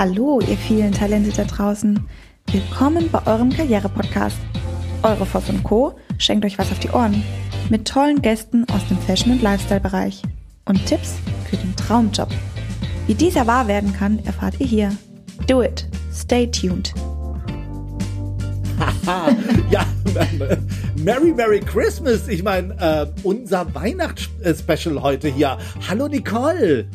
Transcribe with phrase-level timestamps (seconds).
[0.00, 1.98] Hallo, ihr vielen Talente da draußen.
[2.52, 4.38] Willkommen bei eurem Karriere-Podcast.
[5.02, 5.98] Eure Voss und Co.
[6.18, 7.24] schenkt euch was auf die Ohren.
[7.68, 10.22] Mit tollen Gästen aus dem Fashion- und Lifestyle-Bereich.
[10.66, 11.16] Und Tipps
[11.50, 12.28] für den Traumjob.
[13.08, 14.96] Wie dieser wahr werden kann, erfahrt ihr hier.
[15.48, 15.88] Do it.
[16.14, 16.94] Stay tuned.
[19.68, 19.84] ja,
[20.94, 22.28] Merry Merry Christmas.
[22.28, 25.58] Ich meine, äh, unser Weihnachtsspecial heute hier.
[25.88, 26.86] Hallo Nicole.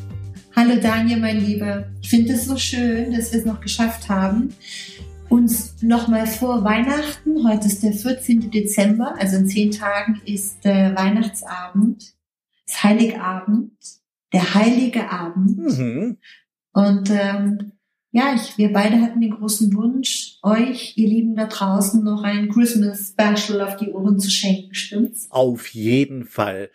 [0.56, 1.88] Hallo Daniel, mein Lieber.
[2.02, 4.54] Ich finde es so schön, dass wir es noch geschafft haben,
[5.28, 8.52] uns nochmal vor Weihnachten, heute ist der 14.
[8.52, 12.14] Dezember, also in zehn Tagen ist äh, Weihnachtsabend,
[12.68, 13.72] das Heiligabend,
[14.32, 15.58] der heilige Abend.
[15.58, 16.18] Mhm.
[16.74, 17.72] Und ähm,
[18.12, 22.50] ja, ich, wir beide hatten den großen Wunsch, euch, ihr Lieben da draußen, noch ein
[22.50, 25.26] Christmas Special auf die Ohren zu schenken, stimmt's?
[25.32, 26.70] Auf jeden Fall.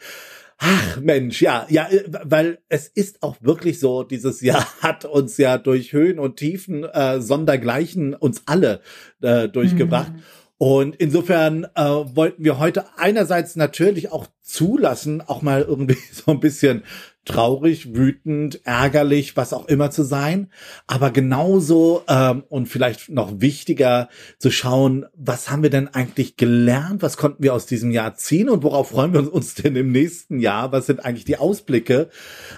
[0.58, 5.36] Ach Mensch, ja, ja, äh, weil es ist auch wirklich so, dieses Jahr hat uns
[5.38, 8.80] ja durch Höhen und Tiefen äh, sondergleichen uns alle
[9.22, 10.12] äh, durchgebracht.
[10.12, 10.22] Mhm.
[10.58, 16.40] Und insofern äh, wollten wir heute einerseits natürlich auch zulassen, auch mal irgendwie so ein
[16.40, 16.82] bisschen
[17.24, 20.50] traurig, wütend, ärgerlich, was auch immer zu sein,
[20.86, 27.02] aber genauso ähm, und vielleicht noch wichtiger zu schauen, was haben wir denn eigentlich gelernt,
[27.02, 28.48] was konnten wir aus diesem Jahr ziehen?
[28.48, 32.08] Und worauf freuen wir uns denn im nächsten Jahr, was sind eigentlich die Ausblicke.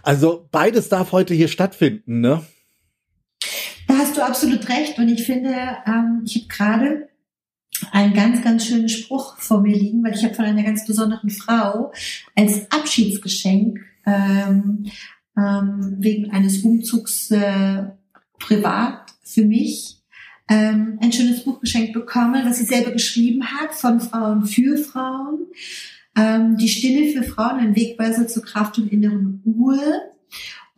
[0.04, 2.42] Also beides darf heute hier stattfinden, ne?
[3.88, 4.98] Da hast du absolut recht.
[4.98, 5.52] Und ich finde,
[5.84, 7.09] ähm, ich habe gerade
[7.92, 11.30] einen ganz, ganz schönen Spruch vor mir liegen, weil ich habe von einer ganz besonderen
[11.30, 11.92] Frau
[12.34, 14.86] als Abschiedsgeschenk ähm,
[15.36, 17.84] ähm, wegen eines Umzugs äh,
[18.38, 20.00] privat für mich
[20.48, 25.46] ähm, ein schönes Buch geschenkt bekommen, was sie selber geschrieben hat, von Frauen für Frauen.
[26.16, 29.78] Ähm, die Stille für Frauen, ein Wegweiser zur Kraft und inneren Ruhe.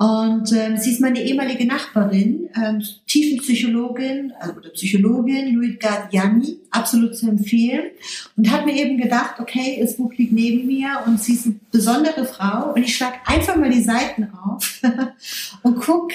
[0.02, 7.16] Und ähm, sie ist meine ehemalige Nachbarin, ähm, Tiefenpsychologin also, oder Psychologin, Louis Gardiani, absolut
[7.16, 7.92] zu empfehlen.
[8.36, 11.60] Und hat mir eben gedacht, okay, das Buch liegt neben mir und sie ist eine
[11.70, 12.72] besondere Frau.
[12.72, 14.80] Und ich schlage einfach mal die Seiten auf
[15.62, 16.10] und guck,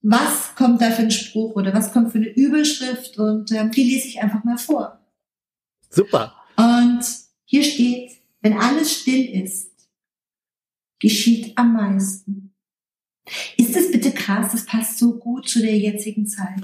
[0.00, 3.18] was kommt da für ein Spruch oder was kommt für eine Überschrift.
[3.18, 5.00] Und ähm, die lese ich einfach mal vor.
[5.90, 6.36] Super.
[6.54, 7.00] Und
[7.46, 8.12] hier steht,
[8.42, 9.72] wenn alles still ist,
[11.00, 12.43] geschieht am meisten.
[13.56, 14.52] Ist das bitte krass?
[14.52, 16.62] Das passt so gut zu der jetzigen Zeit.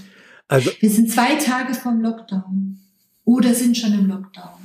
[0.49, 2.81] Also, wir sind zwei Tage vom Lockdown
[3.25, 4.59] oder sind schon im Lockdown,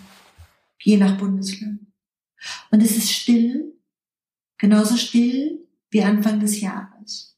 [0.82, 1.80] je nach Bundesland.
[2.72, 3.74] Und es ist still,
[4.58, 5.60] genauso still
[5.92, 7.38] wie Anfang des Jahres.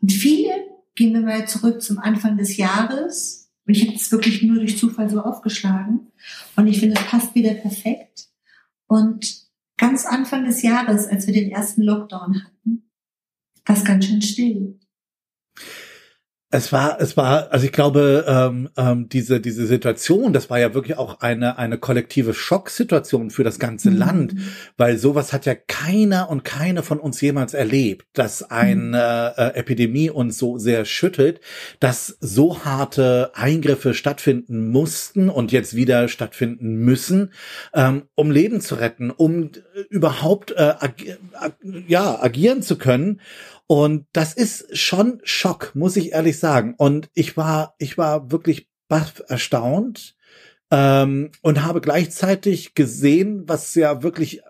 [0.00, 0.52] Und viele,
[0.94, 4.78] gehen wir mal zurück zum Anfang des Jahres, und ich habe es wirklich nur durch
[4.78, 6.12] Zufall so aufgeschlagen,
[6.56, 8.28] und ich finde, es passt wieder perfekt.
[8.86, 9.46] Und
[9.76, 12.87] ganz Anfang des Jahres, als wir den ersten Lockdown hatten,
[13.68, 14.78] das ganz schön still.
[16.50, 20.72] Es war, es war, also ich glaube, ähm, ähm, diese diese Situation, das war ja
[20.72, 23.96] wirklich auch eine eine kollektive Schocksituation für das ganze mhm.
[23.98, 24.34] Land,
[24.78, 29.42] weil sowas hat ja keiner und keine von uns jemals erlebt, dass eine mhm.
[29.42, 31.42] äh, Epidemie uns so sehr schüttelt,
[31.80, 37.34] dass so harte Eingriffe stattfinden mussten und jetzt wieder stattfinden müssen,
[37.74, 39.50] ähm, um Leben zu retten, um
[39.90, 40.94] überhaupt äh, ag
[41.34, 41.52] ag
[41.88, 43.20] ja agieren zu können.
[43.68, 46.74] Und das ist schon Schock, muss ich ehrlich sagen.
[46.76, 50.16] Und ich war, ich war wirklich baff erstaunt
[50.70, 54.40] ähm, und habe gleichzeitig gesehen, was ja wirklich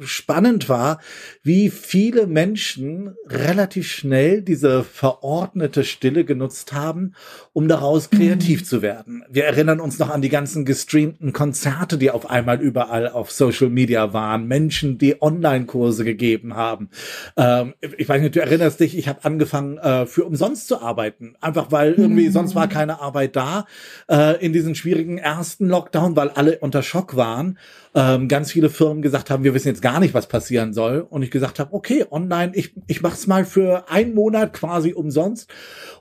[0.00, 1.00] spannend war,
[1.42, 7.14] wie viele Menschen relativ schnell diese verordnete Stille genutzt haben,
[7.52, 8.64] um daraus kreativ mhm.
[8.64, 9.24] zu werden.
[9.30, 13.70] Wir erinnern uns noch an die ganzen gestreamten Konzerte, die auf einmal überall auf Social
[13.70, 16.90] Media waren, Menschen, die Online-Kurse gegeben haben.
[17.36, 21.36] Ähm, ich weiß nicht, du erinnerst dich, ich habe angefangen, äh, für umsonst zu arbeiten,
[21.40, 22.32] einfach weil irgendwie mhm.
[22.32, 23.66] sonst war keine Arbeit da
[24.08, 27.58] äh, in diesen schwierigen ersten Lockdown, weil alle unter Schock waren
[27.94, 31.06] ähm, ganz viele Firmen gesagt haben, wir wissen jetzt gar nicht, was passieren soll.
[31.08, 35.48] Und ich gesagt habe, okay, online, ich, ich mach's mal für einen Monat quasi umsonst.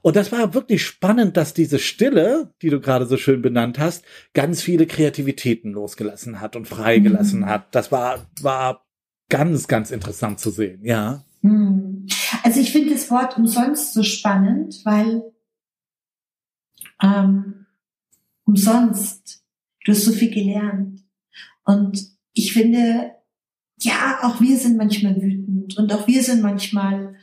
[0.02, 4.04] Und das war wirklich spannend, dass diese Stille, die du gerade so schön benannt hast,
[4.34, 7.46] ganz viele Kreativitäten losgelassen hat und freigelassen mhm.
[7.46, 7.76] hat.
[7.76, 8.86] Das war, war
[9.30, 11.24] ganz, ganz interessant zu sehen, ja.
[11.42, 12.08] Mhm.
[12.44, 15.22] Also ich finde das Wort umsonst so spannend, weil
[17.02, 17.66] ähm,
[18.46, 19.44] umsonst,
[19.86, 20.93] du hast so viel gelernt.
[21.66, 23.12] Und ich finde,
[23.80, 27.16] ja, auch wir sind manchmal wütend und auch wir sind manchmal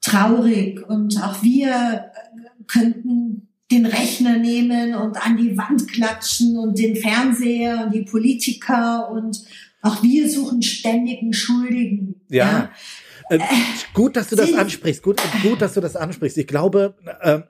[0.00, 6.78] traurig und auch wir äh, könnten den Rechner nehmen und an die Wand klatschen und
[6.78, 9.44] den Fernseher und die Politiker und
[9.82, 12.20] auch wir suchen ständigen Schuldigen.
[12.28, 12.70] Ja.
[13.30, 13.36] ja.
[13.36, 13.40] Äh,
[13.92, 15.02] gut, dass du das ansprichst.
[15.02, 16.38] Gut, gut, dass du das ansprichst.
[16.38, 17.40] Ich glaube, äh,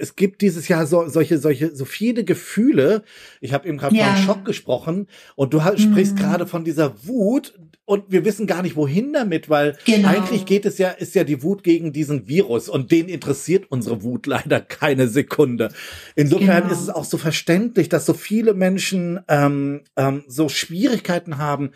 [0.00, 3.02] es gibt dieses Jahr so, solche, solche, so viele Gefühle.
[3.40, 4.14] Ich habe eben gerade ja.
[4.14, 6.18] von Schock gesprochen und du halt, sprichst mhm.
[6.18, 7.54] gerade von dieser Wut
[7.84, 10.08] und wir wissen gar nicht wohin damit, weil genau.
[10.08, 14.02] eigentlich geht es ja, ist ja die Wut gegen diesen Virus und den interessiert unsere
[14.02, 15.70] Wut leider keine Sekunde.
[16.16, 16.72] Insofern genau.
[16.72, 21.70] ist es auch so verständlich, dass so viele Menschen ähm, ähm, so Schwierigkeiten haben,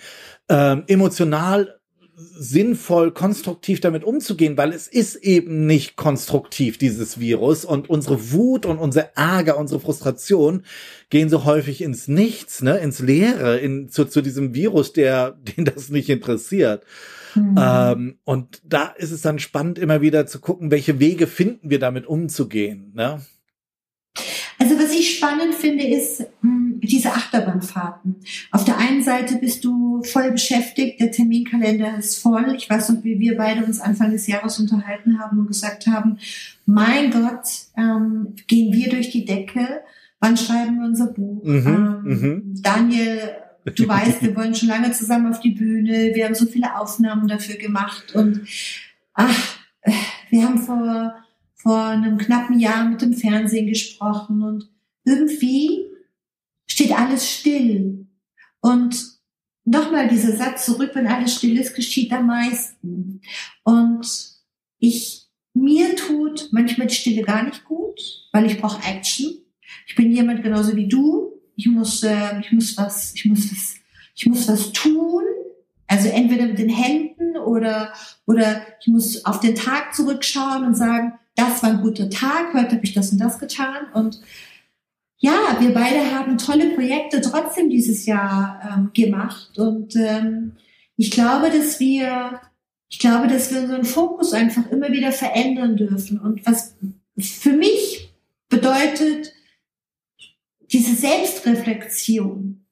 [0.49, 1.80] ähm, emotional
[2.39, 7.65] sinnvoll, konstruktiv damit umzugehen, weil es ist eben nicht konstruktiv, dieses Virus.
[7.65, 10.65] Und unsere Wut und unser Ärger, unsere Frustration
[11.09, 15.65] gehen so häufig ins Nichts, ne, ins Leere, in, zu, zu diesem Virus, der, den
[15.65, 16.85] das nicht interessiert.
[17.35, 17.57] Mhm.
[17.59, 21.79] Ähm, und da ist es dann spannend, immer wieder zu gucken, welche Wege finden wir
[21.79, 23.21] damit umzugehen, ne?
[24.61, 28.17] Also was ich spannend finde, ist hm, diese Achterbahnfahrten.
[28.51, 32.55] Auf der einen Seite bist du voll beschäftigt, der Terminkalender ist voll.
[32.55, 36.19] Ich weiß noch, wie wir beide uns Anfang des Jahres unterhalten haben und gesagt haben,
[36.67, 37.49] mein Gott,
[37.79, 39.81] ähm, gehen wir durch die Decke,
[40.21, 41.43] wann schreiben wir unser Buch?
[41.43, 42.63] Mhm, ähm, mhm.
[42.63, 43.31] Daniel,
[43.65, 47.29] du weißt, wir wollen schon lange zusammen auf die Bühne, wir haben so viele Aufnahmen
[47.29, 48.43] dafür gemacht und
[49.15, 49.57] ach,
[50.29, 51.15] wir haben vor
[51.63, 54.71] vor einem knappen Jahr mit dem Fernsehen gesprochen und
[55.05, 55.87] irgendwie
[56.67, 58.07] steht alles still.
[58.61, 59.19] Und
[59.65, 63.21] nochmal dieser Satz zurück, wenn alles still ist, geschieht am meisten.
[63.63, 64.07] Und
[64.79, 68.01] ich, mir tut manchmal die Stille gar nicht gut,
[68.33, 69.35] weil ich brauche Action.
[69.87, 71.33] Ich bin jemand genauso wie du.
[71.57, 73.75] Ich muss, äh, ich muss was, ich muss was,
[74.15, 75.25] ich muss was tun.
[75.87, 77.93] Also entweder mit den Händen oder,
[78.27, 82.73] oder ich muss auf den Tag zurückschauen und sagen, das war ein guter Tag, heute
[82.73, 83.87] habe ich das und das getan.
[83.95, 84.21] Und
[85.19, 89.59] ja, wir beide haben tolle Projekte trotzdem dieses Jahr ähm, gemacht.
[89.59, 90.53] Und ähm,
[90.97, 92.41] ich glaube, dass wir,
[92.89, 96.19] ich glaube, dass wir unseren Fokus einfach immer wieder verändern dürfen.
[96.19, 96.77] Und was
[97.19, 98.13] für mich
[98.49, 99.33] bedeutet,
[100.73, 102.65] diese Selbstreflexion,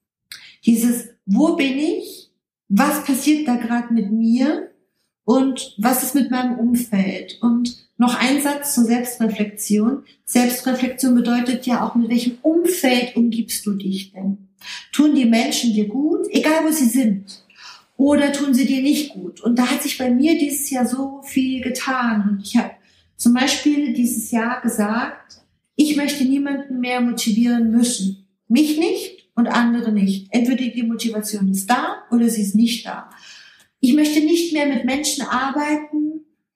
[0.65, 2.31] dieses, wo bin ich,
[2.69, 4.70] was passiert da gerade mit mir
[5.25, 10.04] und was ist mit meinem Umfeld und noch ein Satz zur Selbstreflexion.
[10.24, 14.48] Selbstreflexion bedeutet ja auch, mit welchem Umfeld umgibst du dich denn?
[14.92, 17.44] Tun die Menschen dir gut, egal wo sie sind?
[17.96, 19.40] Oder tun sie dir nicht gut?
[19.40, 22.40] Und da hat sich bei mir dieses Jahr so viel getan.
[22.42, 22.70] Ich habe
[23.16, 25.40] zum Beispiel dieses Jahr gesagt,
[25.74, 28.28] ich möchte niemanden mehr motivieren müssen.
[28.46, 30.28] Mich nicht und andere nicht.
[30.30, 33.10] Entweder die Motivation ist da oder sie ist nicht da.
[33.80, 36.07] Ich möchte nicht mehr mit Menschen arbeiten,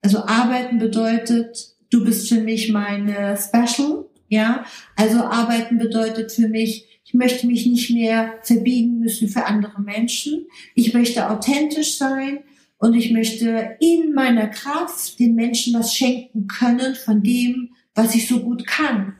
[0.02, 4.64] also arbeiten bedeutet, du bist für mich meine Special, ja.
[4.96, 10.46] Also arbeiten bedeutet für mich, ich möchte mich nicht mehr verbiegen müssen für andere Menschen.
[10.74, 12.40] Ich möchte authentisch sein
[12.78, 18.26] und ich möchte in meiner Kraft den Menschen was schenken können von dem, was ich
[18.26, 19.14] so gut kann.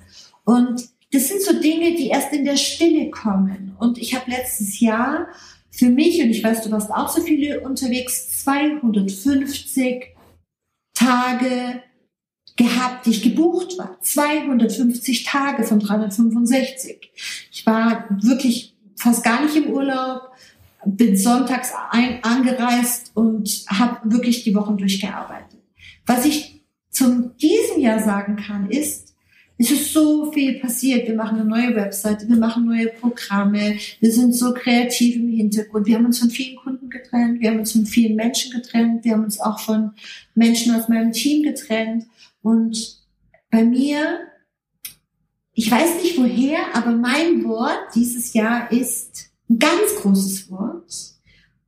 [0.45, 3.77] Und das sind so Dinge, die erst in der Stille kommen.
[3.79, 5.29] Und ich habe letztes Jahr
[5.71, 10.12] für mich, und ich weiß, du warst auch so viele unterwegs, 250
[10.95, 11.83] Tage
[12.57, 13.99] gehabt, die ich gebucht war.
[14.01, 17.11] 250 Tage von 365.
[17.51, 20.31] Ich war wirklich fast gar nicht im Urlaub,
[20.85, 25.61] bin sonntags ein, angereist und habe wirklich die Wochen durchgearbeitet.
[26.07, 29.12] Was ich zum diesem Jahr sagen kann, ist,
[29.59, 31.07] es ist so viel passiert.
[31.07, 35.87] Wir machen eine neue Webseite, wir machen neue Programme, wir sind so kreativ im Hintergrund.
[35.87, 39.13] Wir haben uns von vielen Kunden getrennt, wir haben uns von vielen Menschen getrennt, wir
[39.13, 39.93] haben uns auch von
[40.35, 42.07] Menschen aus meinem Team getrennt.
[42.43, 43.01] Und
[43.51, 44.21] bei mir,
[45.53, 51.13] ich weiß nicht woher, aber mein Wort dieses Jahr ist ein ganz großes Wort.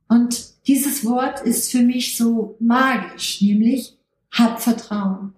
[0.07, 3.97] Und dieses Wort ist für mich so magisch, nämlich
[4.31, 5.33] hab Vertrauen.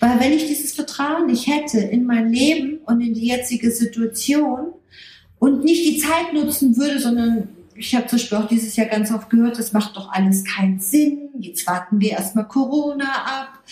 [0.00, 4.72] Weil wenn ich dieses Vertrauen nicht hätte in mein Leben und in die jetzige Situation
[5.38, 9.12] und nicht die Zeit nutzen würde, sondern ich habe zum Beispiel auch dieses Jahr ganz
[9.12, 11.28] oft gehört, das macht doch alles keinen Sinn.
[11.38, 13.62] Jetzt warten wir erstmal Corona ab.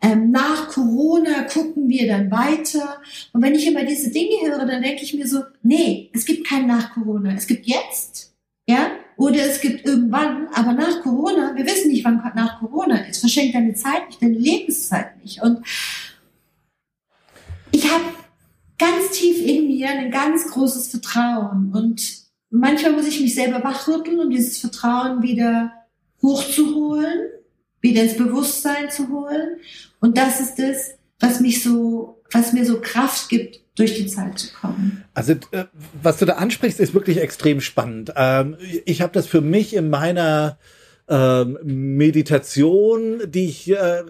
[0.00, 3.00] Ähm, nach Corona gucken wir dann weiter.
[3.32, 6.46] Und wenn ich immer diese Dinge höre, dann denke ich mir so, nee, es gibt
[6.46, 7.32] kein nach Corona.
[7.34, 8.34] Es gibt jetzt,
[8.68, 8.90] ja,
[9.22, 13.20] oder es gibt irgendwann, aber nach Corona, wir wissen nicht, wann nach Corona ist.
[13.20, 15.40] Verschenk deine Zeit nicht, deine Lebenszeit nicht.
[15.40, 15.64] Und
[17.70, 18.02] ich habe
[18.78, 21.72] ganz tief in mir ein ganz großes Vertrauen.
[21.72, 22.02] Und
[22.50, 25.72] manchmal muss ich mich selber wachrütteln, um dieses Vertrauen wieder
[26.20, 27.28] hochzuholen,
[27.80, 29.58] wieder ins Bewusstsein zu holen.
[30.00, 34.38] Und das ist es, was mich so, was mir so Kraft gibt, durch die Zeit
[34.38, 35.04] zu kommen.
[35.14, 35.64] Also äh,
[36.02, 38.12] was du da ansprichst, ist wirklich extrem spannend.
[38.16, 40.58] Ähm, ich habe das für mich in meiner
[41.08, 44.02] ähm, Meditation, die ich äh,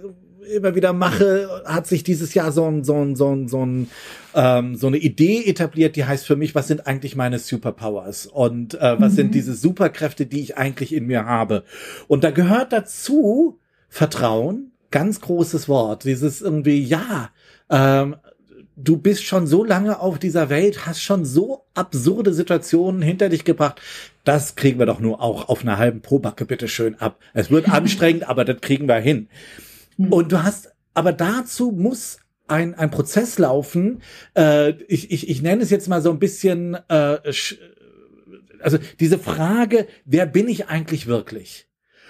[0.54, 3.88] immer wieder mache, hat sich dieses Jahr so ein, so ein, so ein, so ein
[4.34, 8.74] ähm, so eine Idee etabliert, die heißt für mich, was sind eigentlich meine Superpowers und
[8.74, 9.16] äh, was mhm.
[9.16, 11.64] sind diese Superkräfte, die ich eigentlich in mir habe.
[12.08, 16.04] Und da gehört dazu Vertrauen, ganz großes Wort.
[16.04, 17.30] Dieses irgendwie, ja,
[17.68, 18.16] ähm,
[18.76, 23.44] du bist schon so lange auf dieser Welt, hast schon so absurde Situationen hinter dich
[23.44, 23.80] gebracht.
[24.24, 27.18] Das kriegen wir doch nur auch auf einer halben Probacke bitte schön ab.
[27.34, 29.28] Es wird anstrengend, aber das kriegen wir hin.
[29.96, 30.12] Hm.
[30.12, 34.02] Und du hast, aber dazu muss ein, ein Prozess laufen.
[34.36, 37.18] Äh, ich, ich, ich nenne es jetzt mal so ein bisschen, äh,
[38.60, 41.66] also diese Frage, wer bin ich eigentlich wirklich?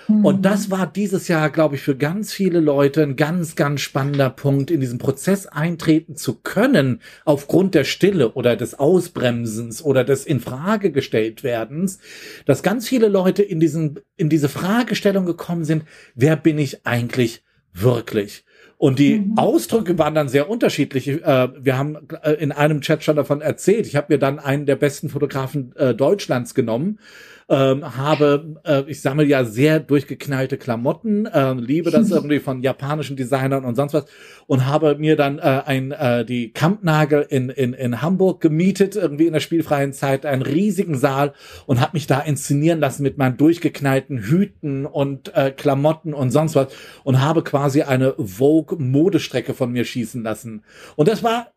[0.09, 0.43] Und mhm.
[0.43, 4.71] das war dieses Jahr, glaube ich, für ganz viele Leute ein ganz, ganz spannender Punkt,
[4.71, 10.91] in diesen Prozess eintreten zu können, aufgrund der Stille oder des Ausbremsens oder des Infrage
[10.91, 11.99] gestellt werdens,
[12.47, 17.43] dass ganz viele Leute in diesen, in diese Fragestellung gekommen sind, wer bin ich eigentlich
[17.73, 18.45] wirklich?
[18.83, 19.39] Und die mhm.
[19.39, 21.07] Ausdrücke waren dann sehr unterschiedlich.
[21.07, 23.87] Äh, wir haben äh, in einem Chat schon davon erzählt.
[23.87, 26.99] Ich habe mir dann einen der besten Fotografen äh, Deutschlands genommen
[27.49, 33.17] ähm, habe, äh, ich sammle ja sehr durchgeknallte Klamotten, äh, liebe das irgendwie von japanischen
[33.17, 34.07] Designern und sonst was
[34.47, 39.27] und habe mir dann äh, ein äh, die Kampnagel in, in, in Hamburg gemietet, irgendwie
[39.27, 41.33] in der spielfreien Zeit, einen riesigen Saal
[41.67, 46.55] und habe mich da inszenieren lassen mit meinen durchgeknallten Hüten und äh, Klamotten und sonst
[46.55, 46.69] was
[47.05, 50.65] und habe quasi eine Vogue Modestrecke von mir schießen lassen.
[50.97, 51.52] Und das war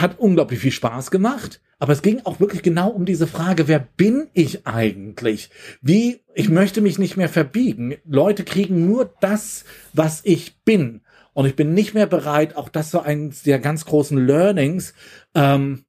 [0.00, 1.60] hat unglaublich viel Spaß gemacht.
[1.78, 5.50] Aber es ging auch wirklich genau um diese Frage, wer bin ich eigentlich?
[5.82, 7.96] Wie, ich möchte mich nicht mehr verbiegen.
[8.04, 11.02] Leute kriegen nur das, was ich bin.
[11.34, 14.94] Und ich bin nicht mehr bereit, auch das so eines der ganz großen Learnings,
[15.34, 15.84] ähm,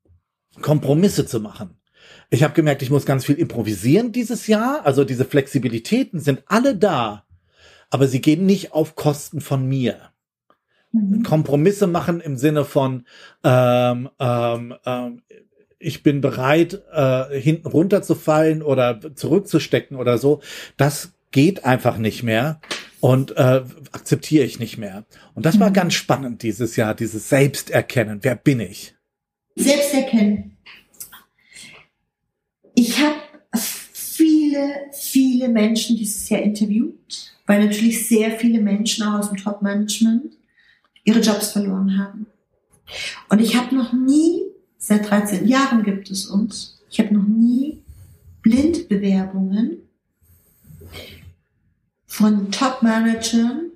[0.61, 1.79] Kompromisse zu machen.
[2.29, 4.85] Ich habe gemerkt, ich muss ganz viel improvisieren dieses Jahr.
[4.85, 7.25] Also diese Flexibilitäten sind alle da,
[7.89, 10.11] aber sie gehen nicht auf Kosten von mir.
[10.91, 11.23] Mhm.
[11.23, 13.05] Kompromisse machen im Sinne von
[13.43, 15.21] ähm, ähm, ähm,
[15.79, 20.41] ich bin bereit, äh, hinten runterzufallen oder zurückzustecken oder so,
[20.75, 22.59] das geht einfach nicht mehr
[22.99, 25.05] und äh, akzeptiere ich nicht mehr.
[25.35, 25.73] Und das war mhm.
[25.73, 28.19] ganz spannend dieses Jahr, dieses Selbsterkennen.
[28.23, 28.95] Wer bin ich?
[29.55, 30.57] Selbsterkennen.
[32.73, 33.15] Ich habe
[33.53, 40.36] viele, viele Menschen dieses Jahr interviewt, weil natürlich sehr viele Menschen auch aus dem Top-Management
[41.07, 42.27] ihre Jobs verloren haben.
[43.29, 44.47] Und ich habe noch nie
[44.87, 46.79] Seit 13 Jahren gibt es uns.
[46.89, 47.81] Ich habe noch nie
[48.41, 49.79] Blindbewerbungen
[52.05, 53.71] von Top-Managern,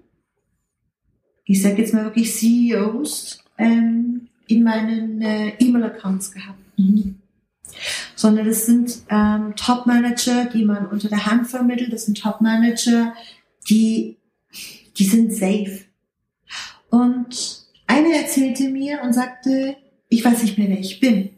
[1.43, 6.59] ich sage jetzt mal wirklich CEOs, ähm, in meinen äh, E-Mail-Accounts gehabt.
[6.77, 7.15] Nie.
[8.15, 11.91] Sondern das sind ähm, Top-Manager, die man unter der Hand vermittelt.
[11.91, 13.13] Das sind Top-Manager,
[13.69, 14.15] die,
[14.97, 15.81] die sind safe.
[16.91, 19.75] Und einer erzählte mir und sagte,
[20.09, 21.31] ich weiß nicht mehr, wer ich bin.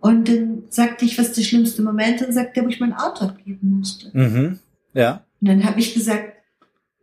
[0.00, 2.22] Und dann sagte ich, was der schlimmste Moment?
[2.22, 4.10] Und sagte er, wo ich mein Auto abgeben musste.
[4.12, 4.58] Mhm.
[4.92, 5.24] Ja.
[5.40, 6.32] Und dann habe ich gesagt,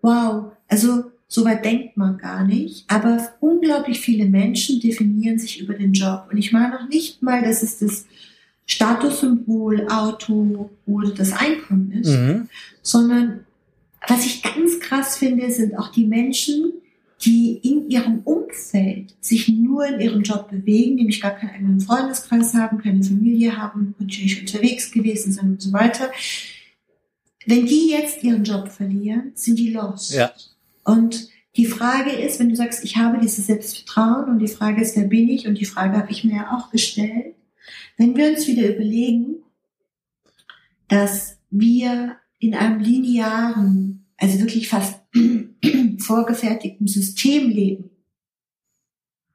[0.01, 2.85] wow, also so weit denkt man gar nicht.
[2.89, 6.27] Aber unglaublich viele Menschen definieren sich über den Job.
[6.31, 8.05] Und ich meine noch nicht mal, dass es das
[8.65, 12.49] Statussymbol, Auto oder das Einkommen ist, mhm.
[12.81, 13.45] sondern
[14.07, 16.73] was ich ganz krass finde, sind auch die Menschen,
[17.23, 22.53] die in ihrem Umfeld sich nur in ihrem Job bewegen, nämlich gar keinen eigenen Freundeskreis
[22.53, 26.11] haben, keine Familie haben, natürlich unterwegs gewesen sind und so weiter.
[27.45, 30.13] Wenn die jetzt ihren Job verlieren, sind die lost.
[30.13, 30.31] Ja.
[30.83, 34.95] Und die Frage ist, wenn du sagst, ich habe dieses Selbstvertrauen und die Frage ist,
[34.95, 35.47] wer bin ich?
[35.47, 37.35] Und die Frage habe ich mir ja auch gestellt.
[37.97, 39.37] Wenn wir uns wieder überlegen,
[40.87, 45.00] dass wir in einem linearen, also wirklich fast
[45.99, 47.89] vorgefertigten System leben.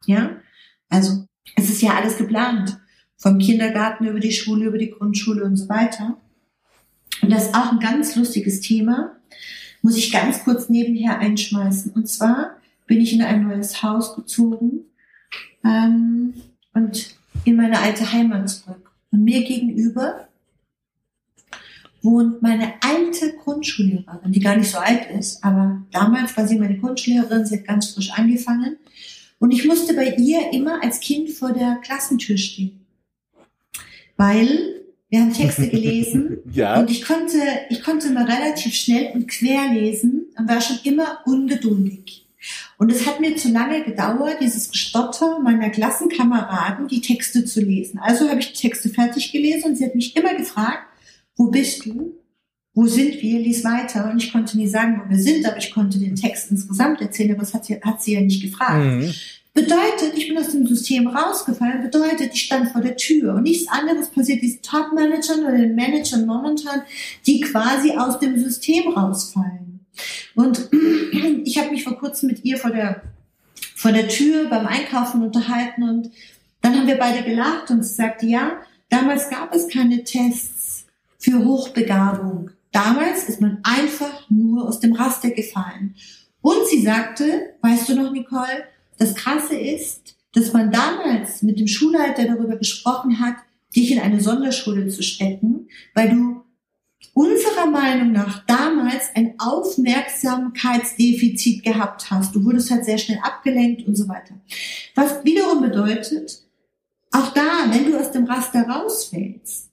[0.07, 0.41] Ja,
[0.89, 2.79] also es ist ja alles geplant.
[3.19, 6.19] Vom Kindergarten über die Schule, über die Grundschule und so weiter.
[7.23, 9.17] Und das ist auch ein ganz lustiges Thema.
[9.81, 11.93] Muss ich ganz kurz nebenher einschmeißen.
[11.93, 12.57] Und zwar
[12.87, 14.85] bin ich in ein neues Haus gezogen
[15.65, 16.35] ähm,
[16.75, 18.91] und in meine alte Heimat zurück.
[19.11, 20.29] Und mir gegenüber
[22.07, 26.79] wohnt meine alte Grundschullehrerin, die gar nicht so alt ist, aber damals war sie meine
[26.79, 28.79] Grundschullehrerin, sie hat ganz frisch angefangen.
[29.39, 32.87] Und ich musste bei ihr immer als Kind vor der Klassentür stehen.
[34.17, 34.77] Weil
[35.11, 36.81] wir haben Texte gelesen ja.
[36.81, 41.19] und ich konnte, ich konnte immer relativ schnell und quer lesen und war schon immer
[41.27, 42.27] ungeduldig.
[42.79, 47.99] Und es hat mir zu lange gedauert, dieses Gestotter meiner Klassenkameraden, die Texte zu lesen.
[47.99, 50.87] Also habe ich die Texte fertig gelesen und sie hat mich immer gefragt,
[51.37, 52.17] wo bist du?
[52.77, 54.11] wo sind wir, lies weiter.
[54.11, 57.31] Und ich konnte nie sagen, wo wir sind, aber ich konnte den Text insgesamt erzählen,
[57.31, 58.85] aber das hat sie, hat sie ja nicht gefragt.
[58.85, 59.15] Mhm.
[59.55, 63.67] Bedeutet, ich bin aus dem System rausgefallen, bedeutet, ich stand vor der Tür und nichts
[63.69, 66.83] anderes passiert diesen Top-Managern oder den Managern momentan,
[67.27, 69.81] die quasi aus dem System rausfallen.
[70.35, 70.69] Und
[71.45, 73.01] ich habe mich vor kurzem mit ihr vor der,
[73.75, 76.11] vor der Tür beim Einkaufen unterhalten und
[76.61, 80.56] dann haben wir beide gelacht und sie sagte, ja, damals gab es keine Tests
[81.27, 82.51] für Hochbegabung.
[82.71, 85.97] Damals ist man einfach nur aus dem Raster gefallen.
[86.41, 88.63] Und sie sagte, weißt du noch, Nicole,
[88.99, 93.35] das Krasse ist, dass man damals mit dem Schulleiter darüber gesprochen hat,
[93.75, 96.45] dich in eine Sonderschule zu stecken, weil du
[97.13, 102.37] unserer Meinung nach damals ein Aufmerksamkeitsdefizit gehabt hast.
[102.37, 104.35] Du wurdest halt sehr schnell abgelenkt und so weiter.
[104.95, 106.45] Was wiederum bedeutet,
[107.11, 109.66] auch da, wenn du aus dem Raster rausfällst,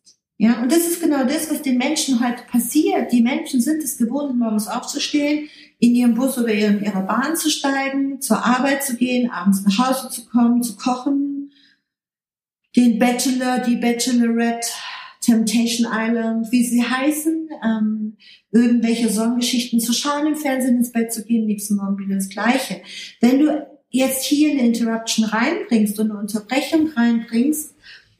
[0.43, 3.13] ja, und das ist genau das, was den Menschen heute passiert.
[3.13, 5.47] Die Menschen sind es gewohnt, morgens aufzustehen,
[5.79, 9.87] in ihrem Bus oder in ihrer Bahn zu steigen, zur Arbeit zu gehen, abends nach
[9.87, 11.53] Hause zu kommen, zu kochen,
[12.75, 14.67] den Bachelor, die Bachelorette,
[15.21, 18.17] Temptation Island, wie sie heißen, ähm,
[18.51, 22.81] irgendwelche Songgeschichten zu schauen, im Fernsehen ins Bett zu gehen, nächsten Morgen wieder das Gleiche.
[23.21, 27.73] Wenn du jetzt hier eine Interruption reinbringst und eine Unterbrechung reinbringst,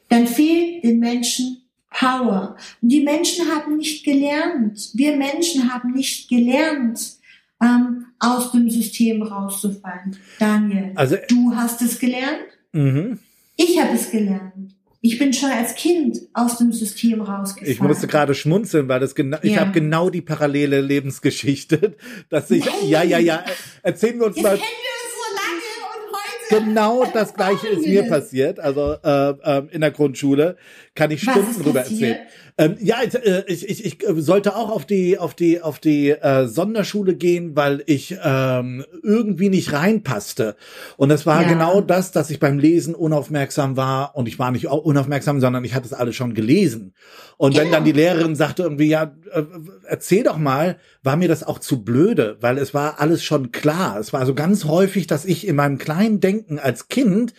[0.08, 1.62] dann fehlt den Menschen
[1.93, 2.57] Power.
[2.81, 7.17] Und die Menschen haben nicht gelernt, wir Menschen haben nicht gelernt,
[7.62, 10.17] ähm, aus dem System rauszufallen.
[10.39, 12.45] Daniel, also, du hast es gelernt.
[12.73, 13.19] Mhm.
[13.55, 14.73] Ich habe es gelernt.
[15.05, 17.71] Ich bin schon als Kind aus dem System rausgefallen.
[17.71, 19.43] Ich musste gerade schmunzeln, weil das genau, ja.
[19.43, 21.95] ich habe genau die parallele Lebensgeschichte,
[22.29, 22.73] dass ich, Nein.
[22.88, 23.43] ja, ja, ja,
[23.81, 24.57] erzählen wir uns Jetzt mal.
[26.60, 30.57] Genau das gleiche ist mir passiert, also äh, äh, in der Grundschule
[30.95, 32.19] kann ich Stunden drüber erzählen.
[32.57, 36.48] Ähm, ja, äh, ich, ich, ich sollte auch auf die auf die auf die äh,
[36.48, 40.55] Sonderschule gehen, weil ich ähm, irgendwie nicht reinpasste.
[40.95, 41.48] Und es war ja.
[41.48, 45.74] genau das, dass ich beim Lesen unaufmerksam war und ich war nicht unaufmerksam, sondern ich
[45.74, 46.94] hatte es alles schon gelesen.
[47.37, 49.44] Und wenn dann die Lehrerin sagte irgendwie, ja, äh,
[49.85, 54.00] erzähl doch mal, war mir das auch zu blöde, weil es war alles schon klar.
[54.00, 57.33] Es war so ganz häufig, dass ich in meinem kleinen Denken als Kind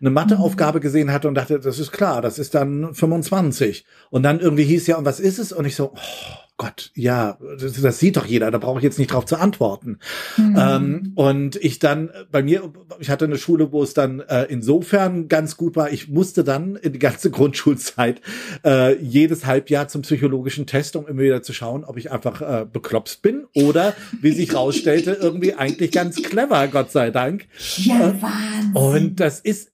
[0.00, 0.82] eine Matheaufgabe mhm.
[0.82, 3.84] gesehen hatte und dachte, das ist klar, das ist dann 25.
[4.08, 5.52] Und dann irgendwie hieß ja, und was ist es?
[5.52, 8.98] Und ich so, oh Gott, ja, das, das sieht doch jeder, da brauche ich jetzt
[8.98, 9.98] nicht drauf zu antworten.
[10.36, 10.56] Mhm.
[10.58, 15.28] Ähm, und ich dann, bei mir, ich hatte eine Schule, wo es dann äh, insofern
[15.28, 18.20] ganz gut war, ich musste dann in die ganze Grundschulzeit
[18.62, 22.66] äh, jedes Halbjahr zum psychologischen Test, um immer wieder zu schauen, ob ich einfach äh,
[22.70, 27.46] beklopst bin oder, wie sich rausstellte, irgendwie eigentlich ganz clever, Gott sei Dank.
[27.76, 28.72] Ja, äh, Wahnsinn.
[28.74, 29.72] Und das ist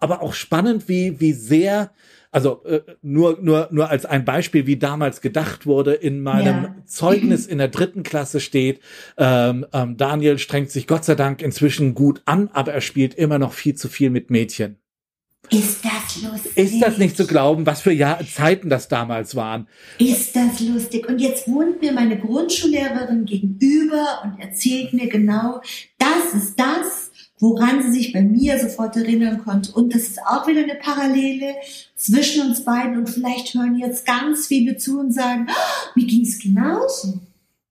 [0.00, 1.92] aber auch spannend, wie, wie sehr
[2.36, 6.74] also äh, nur, nur, nur als ein Beispiel, wie damals gedacht wurde, in meinem ja.
[6.84, 8.80] Zeugnis in der dritten Klasse steht,
[9.16, 13.38] ähm, ähm, Daniel strengt sich Gott sei Dank inzwischen gut an, aber er spielt immer
[13.38, 14.76] noch viel zu viel mit Mädchen.
[15.50, 16.56] Ist das lustig?
[16.56, 19.66] Ist das nicht zu glauben, was für Jahr Zeiten das damals waren?
[19.98, 21.08] Ist das lustig?
[21.08, 25.62] Und jetzt wohnt mir meine Grundschullehrerin gegenüber und erzählt mir genau,
[25.98, 27.05] das ist das,
[27.38, 29.72] woran sie sich bei mir sofort erinnern konnte.
[29.72, 31.54] Und das ist auch wieder eine Parallele
[31.94, 32.96] zwischen uns beiden.
[32.96, 37.20] Und vielleicht hören jetzt ganz viele zu und sagen, oh, mir ging es genauso.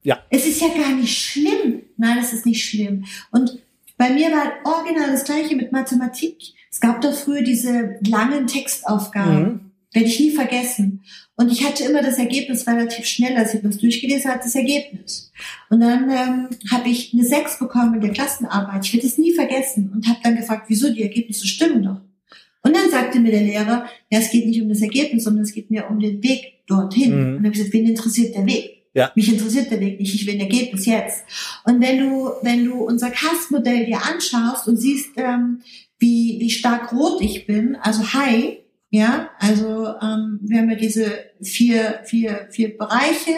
[0.03, 0.19] Ja.
[0.29, 1.81] Es ist ja gar nicht schlimm.
[1.97, 3.05] Nein, es ist nicht schlimm.
[3.31, 3.59] Und
[3.97, 6.37] bei mir war original das gleiche mit Mathematik.
[6.71, 9.43] Es gab doch früher diese langen Textaufgaben.
[9.43, 9.64] Mhm.
[9.95, 11.03] Werde ich nie vergessen.
[11.37, 15.31] Und ich hatte immer das Ergebnis relativ schnell, als ich das durchgelesen hatte, das Ergebnis.
[15.69, 18.85] Und dann ähm, habe ich eine 6 bekommen in der Klassenarbeit.
[18.85, 22.01] Ich werde es nie vergessen und habe dann gefragt, wieso die Ergebnisse stimmen doch.
[22.61, 25.53] Und dann sagte mir der Lehrer, ja, es geht nicht um das Ergebnis, sondern es
[25.53, 27.11] geht mir um den Weg dorthin.
[27.11, 27.19] Mhm.
[27.19, 28.75] Und dann habe ich gesagt, wen interessiert der Weg?
[28.93, 29.11] Ja.
[29.15, 31.23] Mich interessiert der Weg nicht, ich will ein Ergebnis jetzt.
[31.63, 35.61] Und wenn du, wenn du unser Cast-Modell dir anschaust und siehst, ähm,
[35.99, 38.57] wie, wie stark rot ich bin, also high,
[38.95, 43.31] ja, also ähm, wir haben ja diese vier, vier, vier Bereiche,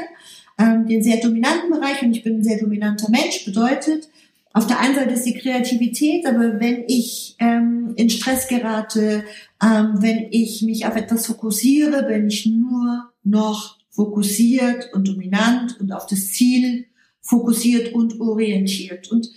[0.59, 4.07] ähm, den sehr dominanten Bereich und ich bin ein sehr dominanter Mensch, bedeutet,
[4.53, 9.23] auf der einen Seite ist die Kreativität, aber wenn ich ähm, in Stress gerate,
[9.63, 15.91] ähm, wenn ich mich auf etwas fokussiere, bin ich nur noch fokussiert und dominant und
[15.91, 16.85] auf das Ziel
[17.21, 19.11] fokussiert und orientiert.
[19.11, 19.31] Und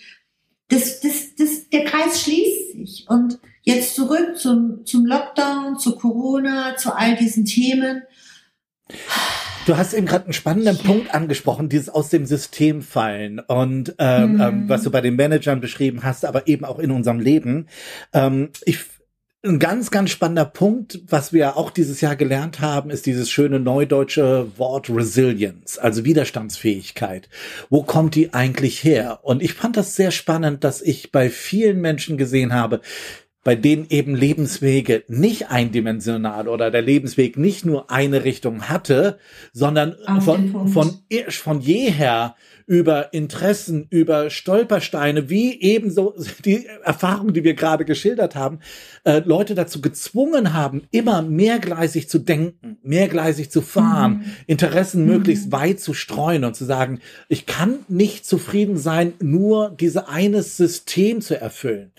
[0.69, 3.07] das, das, das, der Kreis schließt sich.
[3.09, 8.03] Und Jetzt zurück zum, zum Lockdown, zu Corona, zu all diesen Themen.
[9.67, 14.35] Du hast eben gerade einen spannenden Punkt angesprochen, dieses aus dem System fallen und ähm,
[14.35, 14.41] mhm.
[14.41, 17.69] ähm, was du bei den Managern beschrieben hast, aber eben auch in unserem Leben.
[18.13, 18.79] Ähm, ich
[19.43, 23.59] ein ganz, ganz spannender Punkt, was wir auch dieses Jahr gelernt haben, ist dieses schöne
[23.59, 27.31] neudeutsche Wort Resilience, also Widerstandsfähigkeit.
[27.71, 29.21] Wo kommt die eigentlich her?
[29.23, 32.83] Und ich fand das sehr spannend, dass ich bei vielen Menschen gesehen habe,
[33.43, 39.19] bei denen eben Lebenswege nicht eindimensional oder der Lebensweg nicht nur eine Richtung hatte,
[39.53, 40.99] sondern von, von,
[41.29, 42.35] von jeher
[42.67, 48.61] über Interessen, über Stolpersteine, wie ebenso die Erfahrung, die wir gerade geschildert haben,
[49.05, 54.25] äh, Leute dazu gezwungen haben, immer mehrgleisig zu denken, mehrgleisig zu fahren, mhm.
[54.47, 55.13] Interessen mhm.
[55.13, 60.57] möglichst weit zu streuen und zu sagen, ich kann nicht zufrieden sein, nur diese eines
[60.59, 61.91] System zu erfüllen.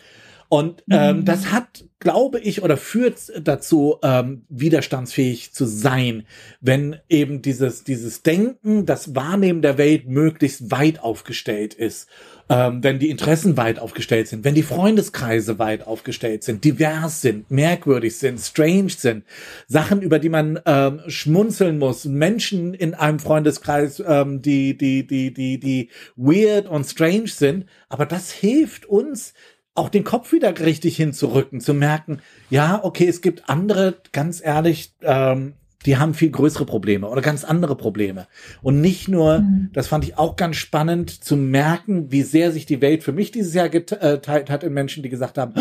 [0.54, 1.26] Und ähm, mhm.
[1.26, 6.26] das hat, glaube ich, oder führt dazu, ähm, widerstandsfähig zu sein,
[6.60, 12.10] wenn eben dieses, dieses Denken, das Wahrnehmen der Welt möglichst weit aufgestellt ist,
[12.50, 17.50] ähm, wenn die Interessen weit aufgestellt sind, wenn die Freundeskreise weit aufgestellt sind, divers sind,
[17.50, 19.24] merkwürdig sind, strange sind,
[19.70, 25.34] Sachen, über die man ähm, schmunzeln muss, Menschen in einem Freundeskreis, ähm, die, die, die,
[25.34, 29.34] die, die weird und strange sind, aber das hilft uns,
[29.74, 34.94] auch den Kopf wieder richtig hinzurücken, zu merken, ja, okay, es gibt andere, ganz ehrlich,
[35.02, 35.54] ähm,
[35.86, 38.28] die haben viel größere Probleme oder ganz andere Probleme.
[38.62, 39.70] Und nicht nur, mhm.
[39.74, 43.32] das fand ich auch ganz spannend zu merken, wie sehr sich die Welt für mich
[43.32, 45.56] dieses Jahr geteilt hat in Menschen, die gesagt haben,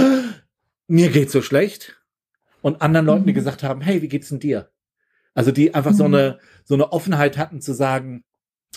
[0.89, 1.97] mir geht's so schlecht.
[2.63, 3.37] Und anderen Leuten, die mhm.
[3.37, 4.71] gesagt haben, hey, wie geht's denn dir?
[5.35, 5.97] Also die einfach mhm.
[5.97, 8.25] so eine, so eine Offenheit hatten zu sagen,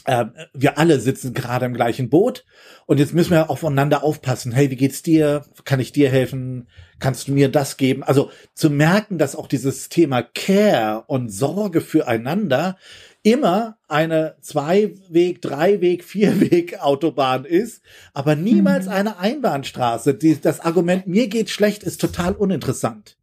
[0.06, 2.46] äh, wir alle sitzen gerade im gleichen Boot
[2.86, 4.52] und jetzt müssen wir aufeinander aufpassen.
[4.52, 5.46] Hey, wie geht's dir?
[5.64, 6.68] Kann ich dir helfen?
[7.00, 8.04] Kannst du mir das geben?
[8.04, 12.78] Also zu merken, dass auch dieses Thema Care und Sorge füreinander
[13.24, 17.82] immer eine Zwei-Weg, Drei-Weg, Vier-Weg Autobahn ist,
[18.14, 18.92] aber niemals mhm.
[18.92, 20.14] eine Einbahnstraße.
[20.14, 23.18] Die, das Argument, mir geht schlecht, ist total uninteressant.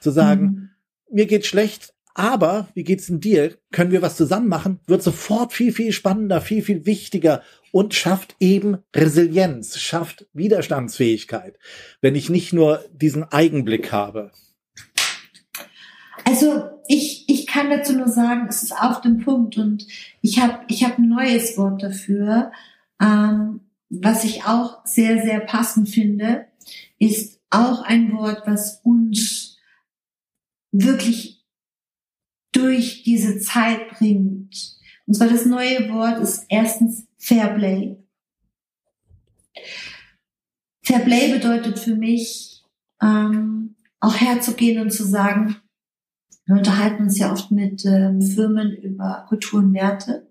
[0.00, 0.70] Zu sagen, mhm.
[1.10, 3.56] mir geht schlecht, aber wie geht's denn dir?
[3.72, 4.78] Können wir was zusammen machen?
[4.86, 11.58] Wird sofort viel, viel spannender, viel, viel wichtiger und schafft eben Resilienz, schafft Widerstandsfähigkeit,
[12.00, 14.30] wenn ich nicht nur diesen Eigenblick habe.
[16.24, 19.86] Also ich, ich kann dazu nur sagen, es ist auf dem Punkt und
[20.22, 22.52] ich habe ich hab ein neues Wort dafür,
[23.02, 26.46] ähm, was ich auch sehr, sehr passend finde,
[26.98, 29.58] ist auch ein Wort, was uns
[30.72, 31.43] wirklich
[32.64, 34.78] durch diese Zeit bringt.
[35.06, 37.96] Und zwar das neue Wort ist erstens Fairplay.
[40.82, 42.62] Fairplay bedeutet für mich,
[43.02, 45.56] ähm, auch herzugehen und zu sagen,
[46.46, 50.30] wir unterhalten uns ja oft mit ähm, Firmen über Kultur und Werte.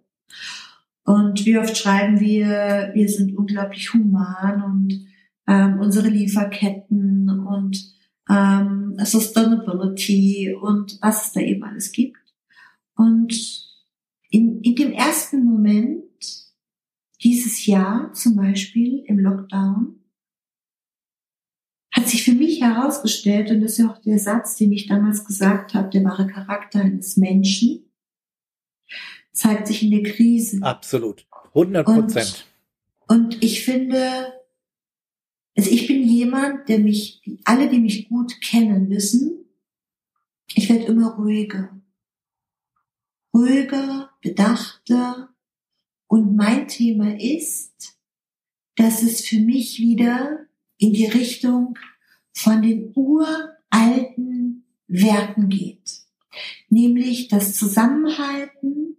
[1.06, 5.08] Und wie oft schreiben wir, wir sind unglaublich human und
[5.48, 7.94] ähm, unsere Lieferketten und
[8.30, 12.23] ähm, Sustainability und was es da eben alles gibt.
[12.96, 13.34] Und
[14.30, 16.04] in, in dem ersten Moment,
[17.22, 20.00] dieses Jahr zum Beispiel im Lockdown,
[21.92, 25.26] hat sich für mich herausgestellt, und das ist ja auch der Satz, den ich damals
[25.26, 27.86] gesagt habe, der wahre Charakter eines Menschen,
[29.32, 30.60] zeigt sich in der Krise.
[30.62, 31.28] Absolut.
[31.50, 32.48] 100 Prozent.
[33.08, 34.34] Und, und ich finde,
[35.56, 39.46] also ich bin jemand, der mich, alle, die mich gut kennen, wissen,
[40.56, 41.70] ich werde immer ruhiger.
[43.34, 45.30] Ruhiger, bedachter.
[46.08, 47.98] Und mein Thema ist,
[48.76, 50.46] dass es für mich wieder
[50.78, 51.78] in die Richtung
[52.34, 56.02] von den uralten Werten geht.
[56.70, 58.98] Nämlich das Zusammenhalten.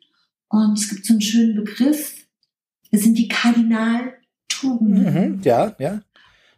[0.49, 2.27] Und es gibt so einen schönen Begriff.
[2.90, 5.37] Das sind die Kardinaltugenden.
[5.37, 6.03] Mhm, ja, ja.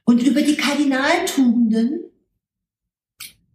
[0.04, 2.04] Und über die Kardinaltugenden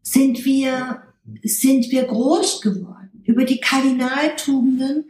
[0.01, 1.03] sind wir,
[1.43, 3.00] sind wir groß geworden.
[3.31, 5.05] Über die Kardinaltugenden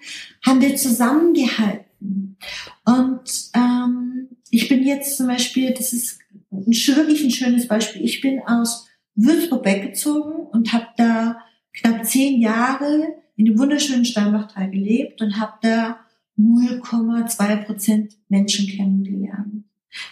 [0.45, 2.37] haben wir zusammengehalten.
[2.85, 6.19] Und ähm, ich bin jetzt zum Beispiel, das ist
[6.51, 8.03] ein, wirklich ein schönes Beispiel.
[8.03, 11.37] Ich bin aus Würzburg weggezogen und habe da
[11.73, 15.99] knapp zehn Jahre in dem wunderschönen Steinbachtal gelebt und habe da
[16.37, 19.60] 0,2 Prozent Menschen kennengelernt.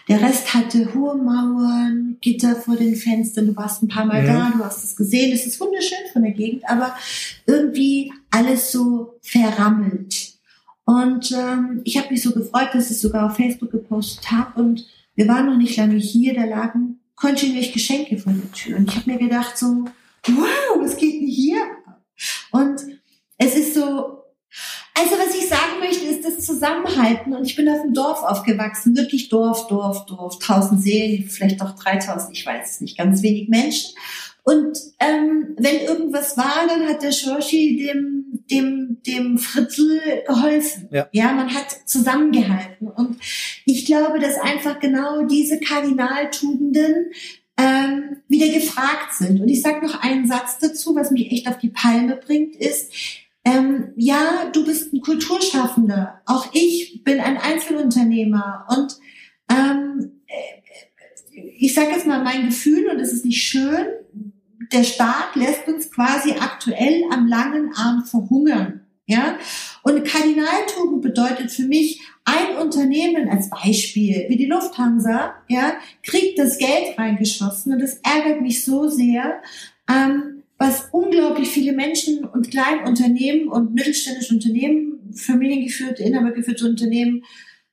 [0.07, 3.47] Der Rest hatte hohe Mauern, Gitter vor den Fenstern.
[3.47, 4.49] Du warst ein paar Mal ja.
[4.49, 5.31] da, du hast es gesehen.
[5.31, 6.95] Es ist wunderschön von der Gegend, aber
[7.45, 10.33] irgendwie alles so verrammelt.
[10.85, 14.61] Und ähm, ich habe mich so gefreut, dass ich sogar auf Facebook gepostet habe.
[14.61, 18.77] Und wir waren noch nicht lange hier, da lagen kontinuierlich Geschenke vor der Tür.
[18.77, 19.85] Und ich habe mir gedacht so,
[20.27, 21.61] wow, was geht denn hier?
[22.51, 22.81] Und
[23.37, 24.18] es ist so,
[24.99, 27.33] Also was ich sagen möchte, ist das Zusammenhalten.
[27.33, 31.71] Und ich bin auf dem Dorf aufgewachsen, wirklich Dorf, Dorf, Dorf, tausend Seelen, vielleicht auch
[31.75, 33.95] 3000, ich weiß es nicht, ganz wenig Menschen.
[34.43, 40.89] Und ähm, wenn irgendwas war, dann hat der Shoshi dem, dem, dem Fritzl geholfen.
[40.91, 41.07] Ja.
[41.13, 42.89] ja, man hat zusammengehalten.
[42.89, 43.17] Und
[43.65, 47.11] ich glaube, dass einfach genau diese Kardinaltugenden
[47.57, 49.39] ähm, wieder gefragt sind.
[49.39, 52.91] Und ich sage noch einen Satz dazu, was mich echt auf die Palme bringt, ist,
[53.45, 56.21] ähm, ja, du bist ein Kulturschaffender.
[56.25, 58.65] Auch ich bin ein Einzelunternehmer.
[58.69, 58.97] Und
[59.49, 63.87] ähm, äh, ich sage jetzt mal mein Gefühl, und es ist nicht schön,
[64.71, 68.81] der Staat lässt uns quasi aktuell am langen Arm verhungern.
[69.05, 69.37] Ja?
[69.83, 75.73] Und Kardinaltugend bedeutet für mich, ein Unternehmen als Beispiel, wie die Lufthansa, ja,
[76.03, 79.41] kriegt das Geld reingeschossen und das ärgert mich so sehr,
[79.89, 87.23] ähm, was unglaublich viele Menschen und Kleinunternehmen und mittelständische Unternehmen, familiengeführte, inhabergeführte Unternehmen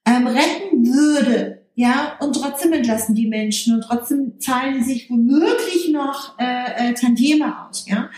[0.07, 1.62] ähm, retten würde.
[1.75, 6.94] Ja, und trotzdem entlassen die Menschen und trotzdem zahlen sie sich womöglich noch äh, äh,
[6.94, 7.87] Tantieme aus.
[7.87, 8.09] Ja,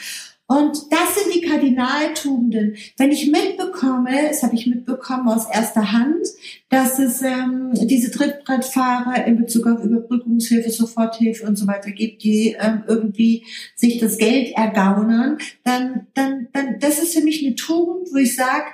[0.51, 2.75] und das sind die Kardinaltugenden.
[2.97, 6.27] Wenn ich mitbekomme, das habe ich mitbekommen aus erster Hand,
[6.71, 12.57] dass es ähm, diese Trittbrettfahrer in Bezug auf Überbrückungshilfe, Soforthilfe und so weiter gibt, die
[12.59, 13.45] ähm, irgendwie
[13.77, 18.35] sich das Geld ergaunern, dann, dann, dann, das ist für mich eine Tugend, wo ich
[18.35, 18.69] sage,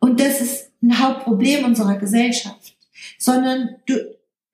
[0.00, 2.76] und das ist ein Hauptproblem unserer Gesellschaft,
[3.16, 3.94] sondern du,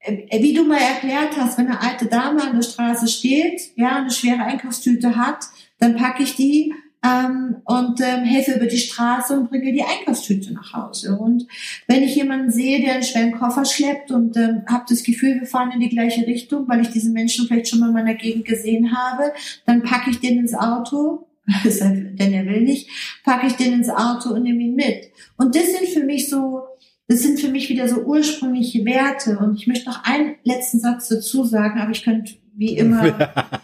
[0.01, 3.97] äh, wie du mal erklärt hast, wenn eine alte Dame an der Straße steht, ja,
[3.97, 5.47] eine schwere Einkaufstüte hat,
[5.81, 10.53] dann packe ich die ähm, und ähm, helfe über die Straße und bringe die Einkaufstüte
[10.53, 11.17] nach Hause.
[11.19, 11.47] Und
[11.87, 15.47] wenn ich jemanden sehe, der einen schweren Koffer schleppt und ähm, habe das Gefühl, wir
[15.47, 18.45] fahren in die gleiche Richtung, weil ich diesen Menschen vielleicht schon mal in meiner Gegend
[18.45, 19.33] gesehen habe,
[19.65, 21.27] dann packe ich den ins Auto,
[21.65, 22.89] denn er will nicht,
[23.25, 25.11] packe ich den ins Auto und nehme ihn mit.
[25.39, 26.65] Und das sind für mich so,
[27.09, 29.39] das sind für mich wieder so ursprüngliche Werte.
[29.39, 33.11] Und ich möchte noch einen letzten Satz dazu sagen, aber ich könnte wie immer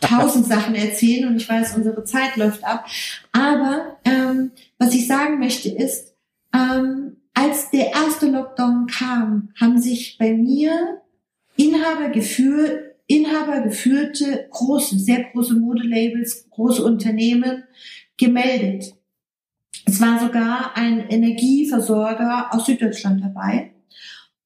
[0.00, 2.86] tausend Sachen erzählen und ich weiß, unsere Zeit läuft ab.
[3.32, 6.14] Aber ähm, was ich sagen möchte ist,
[6.54, 11.02] ähm, als der erste Lockdown kam, haben sich bei mir
[11.56, 17.64] Inhaber geführt, Inhaber geführte große, sehr große Modelabels, große Unternehmen
[18.16, 18.94] gemeldet.
[19.84, 23.72] Es war sogar ein Energieversorger aus Süddeutschland dabei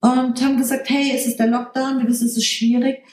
[0.01, 3.03] und haben gesagt, hey, es ist der Lockdown, wir wissen, es ist schwierig,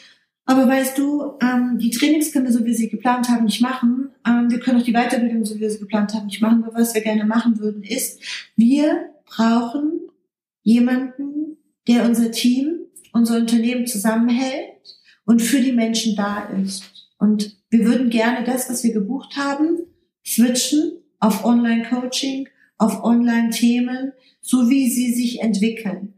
[0.48, 4.08] aber weißt du, ähm, die Trainings können wir, so wie sie geplant haben, nicht machen.
[4.26, 6.64] Ähm, wir können auch die Weiterbildung, so wie wir sie geplant haben, nicht machen.
[6.64, 8.22] Aber was wir gerne machen würden, ist,
[8.56, 10.00] wir brauchen
[10.62, 12.78] jemanden, der unser Team,
[13.12, 16.82] unser Unternehmen zusammenhält und für die Menschen da ist.
[17.18, 19.80] Und wir würden gerne das, was wir gebucht haben,
[20.24, 26.14] switchen auf Online-Coaching, auf Online-Themen, so wie sie sich entwickeln.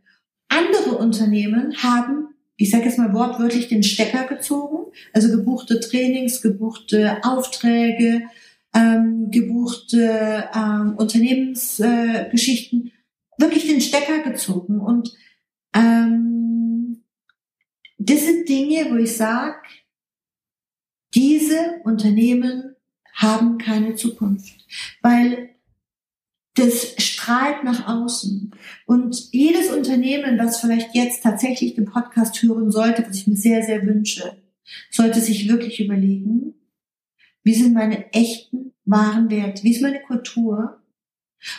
[0.46, 2.28] Andere Unternehmen haben
[2.60, 4.92] ich sage jetzt mal wortwörtlich, den Stecker gezogen.
[5.14, 8.24] Also gebuchte Trainings, gebuchte Aufträge,
[8.74, 14.78] ähm, gebuchte ähm, Unternehmensgeschichten, äh, wirklich den Stecker gezogen.
[14.78, 15.10] Und
[15.74, 17.02] ähm,
[17.96, 19.56] das sind Dinge, wo ich sage,
[21.14, 22.76] diese Unternehmen
[23.14, 24.66] haben keine Zukunft,
[25.00, 25.48] weil
[26.60, 28.52] das strahlt nach außen.
[28.86, 33.62] Und jedes Unternehmen, was vielleicht jetzt tatsächlich den Podcast hören sollte, was ich mir sehr,
[33.62, 34.36] sehr wünsche,
[34.90, 36.54] sollte sich wirklich überlegen,
[37.42, 40.80] wie sind meine echten, wahren Werte, wie ist meine Kultur?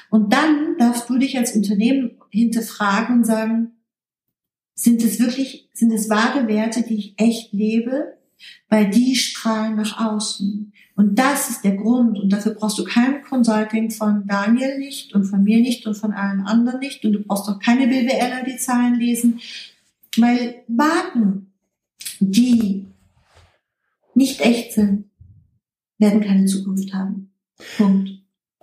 [0.10, 3.72] Und dann darfst du dich als Unternehmen hinterfragen und sagen,
[4.76, 8.18] sind es wirklich, sind es wahre Werte, die ich echt lebe?
[8.70, 10.74] Weil die strahlen nach außen.
[10.96, 12.20] Und das ist der Grund.
[12.20, 16.14] Und dafür brauchst du kein Consulting von Daniel nicht und von mir nicht und von
[16.14, 17.04] allen anderen nicht.
[17.06, 19.40] Und du brauchst auch keine BWLer, die Zahlen lesen.
[20.18, 21.52] Weil Marken,
[22.20, 22.86] die
[24.14, 25.06] nicht echt sind,
[25.98, 27.32] werden keine Zukunft haben.
[27.78, 28.10] Punkt.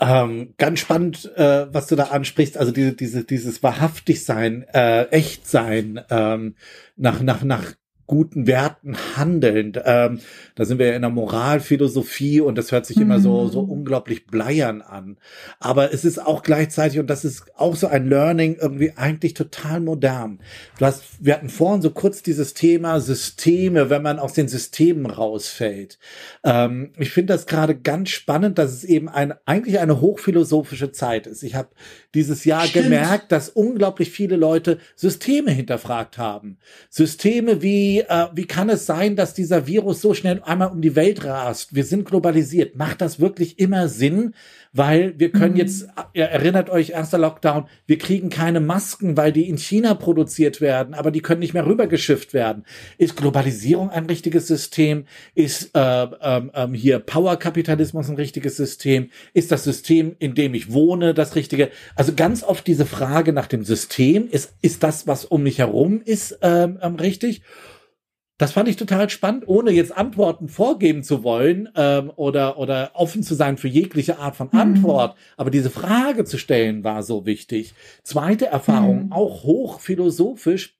[0.00, 5.06] Ähm, ganz spannend, äh, was du da ansprichst, also diese, diese, dieses wahrhaftig sein, äh,
[5.06, 6.54] echt sein, ähm,
[6.96, 7.74] nach, nach, nach
[8.08, 9.80] guten Werten handelnd.
[9.84, 10.18] Ähm,
[10.56, 13.02] da sind wir ja in der Moralphilosophie und das hört sich mhm.
[13.02, 13.70] immer so, so mhm.
[13.70, 15.18] unglaublich bleiern an.
[15.60, 19.80] Aber es ist auch gleichzeitig, und das ist auch so ein Learning, irgendwie eigentlich total
[19.80, 20.40] modern.
[20.78, 25.06] Du hast, wir hatten vorhin so kurz dieses Thema Systeme, wenn man aus den Systemen
[25.06, 25.98] rausfällt.
[26.44, 31.26] Ähm, ich finde das gerade ganz spannend, dass es eben ein, eigentlich eine hochphilosophische Zeit
[31.26, 31.42] ist.
[31.42, 31.68] Ich habe
[32.14, 32.86] dieses Jahr Stimmt.
[32.86, 36.56] gemerkt, dass unglaublich viele Leute Systeme hinterfragt haben.
[36.88, 40.80] Systeme wie wie, äh, wie kann es sein, dass dieser Virus so schnell einmal um
[40.80, 41.74] die Welt rast?
[41.74, 42.76] Wir sind globalisiert.
[42.76, 44.34] Macht das wirklich immer Sinn?
[44.74, 45.60] Weil wir können mhm.
[45.60, 50.60] jetzt, ihr erinnert euch, erster Lockdown, wir kriegen keine Masken, weil die in China produziert
[50.60, 52.64] werden, aber die können nicht mehr rübergeschifft werden.
[52.98, 55.06] Ist Globalisierung ein richtiges System?
[55.34, 59.08] Ist äh, ähm, ähm, hier Powerkapitalismus ein richtiges System?
[59.32, 61.70] Ist das System, in dem ich wohne, das richtige?
[61.96, 66.02] Also ganz oft diese Frage nach dem System, ist, ist das, was um mich herum
[66.04, 67.40] ist, ähm, ähm, richtig?
[68.38, 73.24] Das fand ich total spannend, ohne jetzt Antworten vorgeben zu wollen ähm, oder, oder offen
[73.24, 74.60] zu sein für jegliche Art von mhm.
[74.60, 75.16] Antwort.
[75.16, 75.20] Mhm.
[75.36, 77.74] Aber diese Frage zu stellen war so wichtig.
[78.04, 79.12] Zweite Erfahrung, mhm.
[79.12, 80.77] auch hochphilosophisch,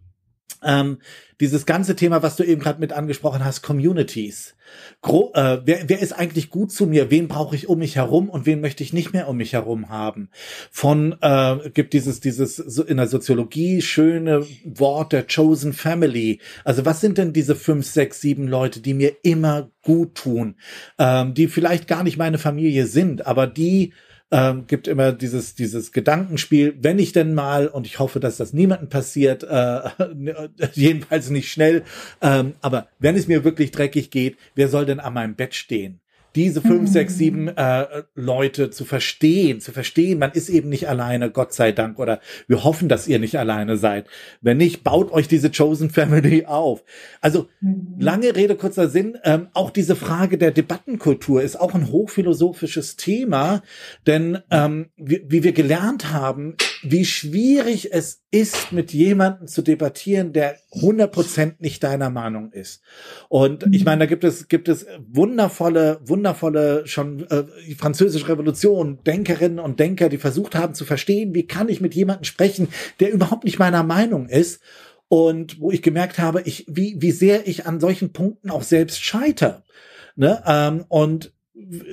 [0.62, 0.98] ähm,
[1.40, 4.54] dieses ganze Thema, was du eben gerade mit angesprochen hast, Communities.
[5.00, 7.10] Gro äh, wer, wer ist eigentlich gut zu mir?
[7.10, 9.88] Wen brauche ich um mich herum und wen möchte ich nicht mehr um mich herum
[9.88, 10.30] haben?
[10.70, 16.40] Von äh, gibt dieses dieses so in der Soziologie schöne Wort der chosen family.
[16.64, 20.56] Also was sind denn diese fünf, sechs, sieben Leute, die mir immer gut tun,
[20.98, 23.92] ähm, die vielleicht gar nicht meine Familie sind, aber die
[24.30, 28.52] ähm, gibt immer dieses, dieses Gedankenspiel, wenn ich denn mal, und ich hoffe, dass das
[28.52, 29.80] niemandem passiert, äh,
[30.74, 31.84] jedenfalls nicht schnell,
[32.20, 36.00] ähm, aber wenn es mir wirklich dreckig geht, wer soll denn an meinem Bett stehen?
[36.34, 36.86] Diese fünf, mhm.
[36.86, 41.72] sechs, sieben äh, Leute zu verstehen, zu verstehen, man ist eben nicht alleine, Gott sei
[41.72, 44.06] Dank, oder wir hoffen, dass ihr nicht alleine seid.
[44.40, 46.84] Wenn nicht, baut euch diese Chosen Family auf.
[47.20, 47.96] Also mhm.
[47.98, 53.62] lange Rede, kurzer Sinn, ähm, auch diese Frage der Debattenkultur ist auch ein hochphilosophisches Thema,
[54.06, 60.32] denn ähm, wie, wie wir gelernt haben, wie schwierig es ist, mit jemandem zu debattieren,
[60.32, 62.82] der 100% nicht deiner Meinung ist.
[63.28, 67.44] Und ich meine, da gibt es, gibt es wundervolle, wundervolle, schon äh,
[67.76, 72.24] französische Revolution, Denkerinnen und Denker, die versucht haben zu verstehen, wie kann ich mit jemandem
[72.24, 72.68] sprechen,
[73.00, 74.60] der überhaupt nicht meiner Meinung ist.
[75.08, 79.02] Und wo ich gemerkt habe, ich, wie, wie sehr ich an solchen Punkten auch selbst
[79.02, 79.64] scheiter.
[80.16, 80.42] Ne?
[80.46, 81.32] Ähm, und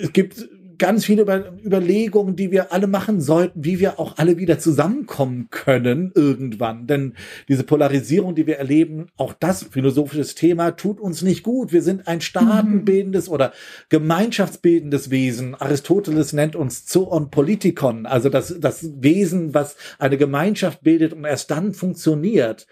[0.02, 4.38] es gibt ganz viele Über Überlegungen, die wir alle machen sollten, wie wir auch alle
[4.38, 6.88] wieder zusammenkommen können irgendwann.
[6.88, 7.14] Denn
[7.48, 11.74] diese Polarisierung, die wir erleben, auch das philosophisches Thema, tut uns nicht gut.
[11.74, 13.34] Wir sind ein staatenbildendes mhm.
[13.34, 13.54] oder
[13.90, 15.56] gemeinschaftsbildendes Wesen.
[15.56, 21.52] Aristoteles nennt uns Zoon Politikon, also das, das Wesen, was eine Gemeinschaft bildet und erst
[21.52, 22.68] dann funktioniert.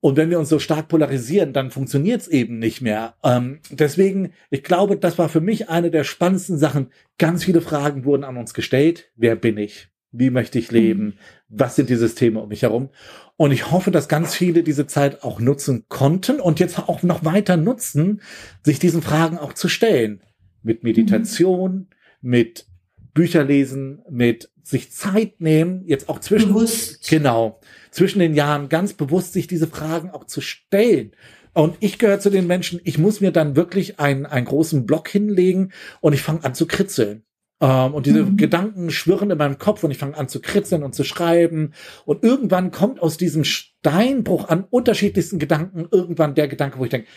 [0.00, 3.14] Und wenn wir uns so stark polarisieren, dann funktioniert es eben nicht mehr.
[3.24, 6.88] Ähm, deswegen, ich glaube, das war für mich eine der spannendsten Sachen.
[7.18, 9.10] Ganz viele Fragen wurden an uns gestellt.
[9.16, 9.88] Wer bin ich?
[10.12, 11.04] Wie möchte ich leben?
[11.04, 11.12] Mhm.
[11.48, 12.90] Was sind die Systeme um mich herum?
[13.36, 17.24] Und ich hoffe, dass ganz viele diese Zeit auch nutzen konnten und jetzt auch noch
[17.24, 18.22] weiter nutzen,
[18.62, 20.22] sich diesen Fragen auch zu stellen.
[20.62, 21.86] Mit Meditation, mhm.
[22.30, 22.66] mit
[23.14, 27.08] Bücherlesen, mit sich Zeit nehmen, jetzt auch zwischen, Bewusst.
[27.08, 31.12] genau, zwischen den Jahren ganz bewusst sich diese Fragen auch zu stellen.
[31.54, 35.08] Und ich gehöre zu den Menschen, ich muss mir dann wirklich einen, einen großen Block
[35.08, 37.24] hinlegen und ich fange an zu kritzeln.
[37.60, 38.36] Ähm, und diese mhm.
[38.36, 41.72] Gedanken schwirren in meinem Kopf und ich fange an zu kritzeln und zu schreiben.
[42.04, 47.08] Und irgendwann kommt aus diesem Steinbruch an unterschiedlichsten Gedanken irgendwann der Gedanke, wo ich denke,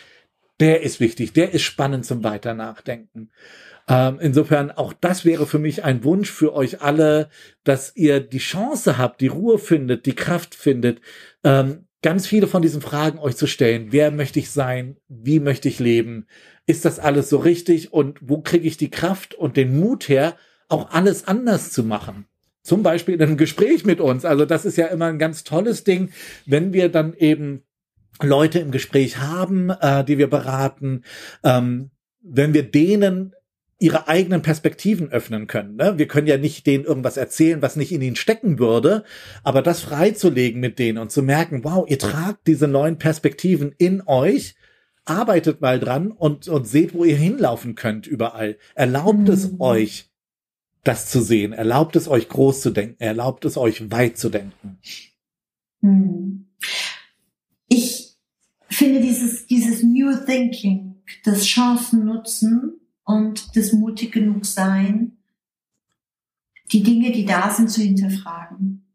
[0.60, 3.30] der ist wichtig, der ist spannend zum Weiter nachdenken.
[3.88, 7.28] Ähm, insofern auch das wäre für mich ein Wunsch für euch alle,
[7.64, 11.00] dass ihr die Chance habt, die Ruhe findet, die Kraft findet,
[11.44, 13.88] ähm, ganz viele von diesen Fragen euch zu stellen.
[13.90, 14.96] Wer möchte ich sein?
[15.08, 16.26] Wie möchte ich leben?
[16.66, 17.92] Ist das alles so richtig?
[17.92, 20.36] Und wo kriege ich die Kraft und den Mut her,
[20.68, 22.26] auch alles anders zu machen?
[22.62, 24.24] Zum Beispiel in einem Gespräch mit uns.
[24.24, 26.10] Also das ist ja immer ein ganz tolles Ding,
[26.46, 27.62] wenn wir dann eben
[28.20, 31.02] Leute im Gespräch haben, äh, die wir beraten,
[31.42, 31.90] ähm,
[32.20, 33.34] wenn wir denen
[33.82, 35.76] ihre eigenen Perspektiven öffnen können.
[35.76, 35.98] Ne?
[35.98, 39.04] Wir können ja nicht denen irgendwas erzählen, was nicht in ihnen stecken würde,
[39.42, 44.02] aber das freizulegen mit denen und zu merken, wow, ihr tragt diese neuen Perspektiven in
[44.06, 44.54] euch,
[45.04, 48.56] arbeitet mal dran und, und seht, wo ihr hinlaufen könnt überall.
[48.76, 49.30] Erlaubt mhm.
[49.30, 50.10] es euch,
[50.84, 51.52] das zu sehen.
[51.52, 53.02] Erlaubt es euch groß zu denken.
[53.02, 54.78] Erlaubt es euch weit zu denken.
[55.80, 56.46] Mhm.
[57.66, 58.16] Ich
[58.68, 65.18] finde dieses, dieses New Thinking, das Chancen nutzen, und das mutig genug sein,
[66.72, 68.86] die Dinge, die da sind, zu hinterfragen.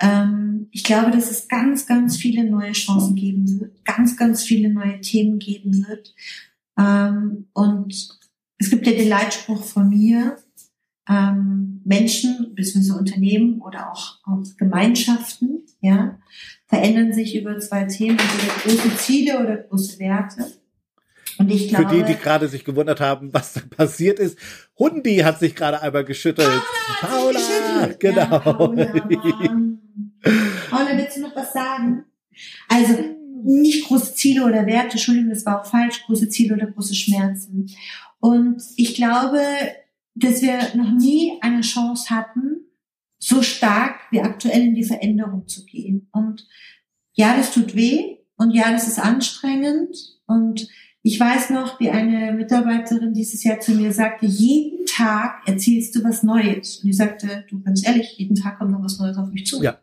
[0.00, 4.70] Ähm, ich glaube, dass es ganz, ganz viele neue Chancen geben wird, ganz, ganz viele
[4.70, 6.14] neue Themen geben wird.
[6.78, 8.18] Ähm, und
[8.58, 10.36] es gibt ja den Leitspruch von mir,
[11.08, 12.92] ähm, Menschen, bzw.
[12.92, 16.18] Unternehmen oder auch, auch Gemeinschaften, ja,
[16.66, 20.46] verändern sich über zwei Themen, entweder große Ziele oder große Werte.
[21.40, 24.38] Und ich glaube, Für die, die gerade sich gewundert haben, was da passiert ist,
[24.78, 26.50] Hundi hat sich gerade einmal geschüttelt.
[27.00, 28.00] Paula, Paula geschüttelt.
[28.00, 28.20] genau.
[28.22, 28.92] Ja, Paula,
[30.70, 32.04] Paula, willst du noch was sagen?
[32.68, 32.94] Also,
[33.42, 37.70] nicht große Ziele oder Werte, Entschuldigung, das war auch falsch, große Ziele oder große Schmerzen.
[38.18, 39.40] Und ich glaube,
[40.14, 42.66] dass wir noch nie eine Chance hatten,
[43.18, 46.10] so stark wie aktuell in die Veränderung zu gehen.
[46.12, 46.46] Und
[47.14, 50.68] ja, das tut weh und ja, das ist anstrengend und
[51.02, 56.04] ich weiß noch, wie eine Mitarbeiterin dieses Jahr zu mir sagte, jeden Tag erzählst du
[56.04, 56.78] was Neues.
[56.82, 59.62] Und ich sagte, du ganz ehrlich, jeden Tag kommt noch was Neues auf mich zu.
[59.62, 59.78] Ja.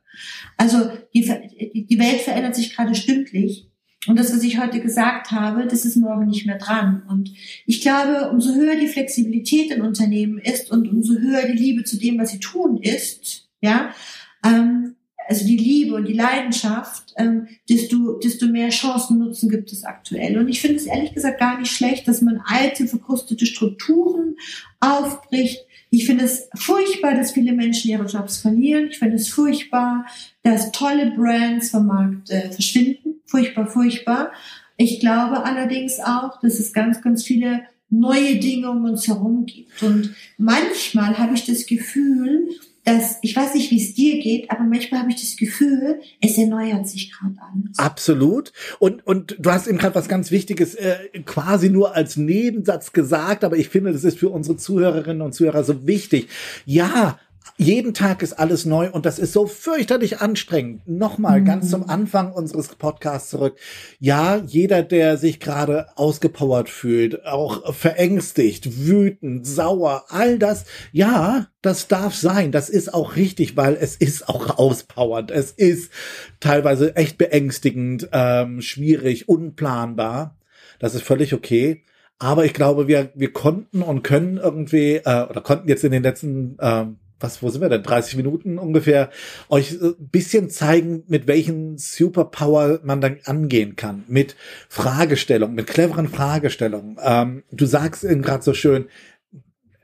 [0.57, 3.67] Also die, die Welt verändert sich gerade stündlich.
[4.07, 7.03] Und das, was ich heute gesagt habe, das ist morgen nicht mehr dran.
[7.09, 7.31] Und
[7.65, 11.97] ich glaube, umso höher die Flexibilität in Unternehmen ist und umso höher die Liebe zu
[11.97, 13.89] dem, was sie tun, ist, ja,
[14.45, 14.86] ähm,
[15.27, 20.37] also die Liebe und die Leidenschaft, ähm, desto, desto mehr Chancen nutzen gibt es aktuell.
[20.37, 24.35] Und ich finde es ehrlich gesagt gar nicht schlecht, dass man alte, verkrustete Strukturen
[24.79, 25.65] aufbricht.
[25.89, 28.87] Ich finde es furchtbar, dass viele Menschen ihre Jobs verlieren.
[28.89, 30.05] Ich finde es furchtbar,
[30.43, 33.21] dass tolle Brands vom Markt äh, verschwinden.
[33.25, 34.31] Furchtbar, furchtbar.
[34.77, 39.81] Ich glaube allerdings auch, dass es ganz, ganz viele neue Dinge um uns herum gibt.
[39.81, 42.49] Und manchmal habe ich das Gefühl,
[42.87, 46.37] dass, ich weiß nicht, wie es dir geht, aber manchmal habe ich das Gefühl, es
[46.37, 47.77] erneuert sich gerade alles.
[47.77, 48.53] Absolut.
[48.79, 53.43] Und, und du hast eben gerade was ganz Wichtiges äh, quasi nur als Nebensatz gesagt,
[53.43, 56.29] aber ich finde, das ist für unsere Zuhörerinnen und Zuhörer so wichtig.
[56.65, 57.19] Ja,
[57.59, 60.87] jeden Tag ist alles neu und das ist so fürchterlich anstrengend.
[60.87, 61.45] Nochmal mhm.
[61.45, 63.57] ganz zum Anfang unseres Podcasts zurück.
[63.99, 71.87] Ja, jeder, der sich gerade ausgepowert fühlt, auch verängstigt, wütend, sauer, all das, ja, das
[71.87, 72.51] darf sein.
[72.51, 75.31] Das ist auch richtig, weil es ist auch auspowernd.
[75.31, 75.91] Es ist
[76.39, 80.37] teilweise echt beängstigend, ähm, schwierig, unplanbar.
[80.77, 81.83] Das ist völlig okay.
[82.19, 86.03] Aber ich glaube, wir, wir konnten und können irgendwie, äh, oder konnten jetzt in den
[86.03, 87.83] letzten ähm, was, wo sind wir denn?
[87.83, 89.09] 30 Minuten ungefähr,
[89.49, 94.03] euch ein bisschen zeigen, mit welchen Superpower man dann angehen kann.
[94.07, 94.35] Mit
[94.69, 96.97] Fragestellungen, mit cleveren Fragestellungen.
[97.01, 98.87] Ähm, du sagst eben gerade so schön,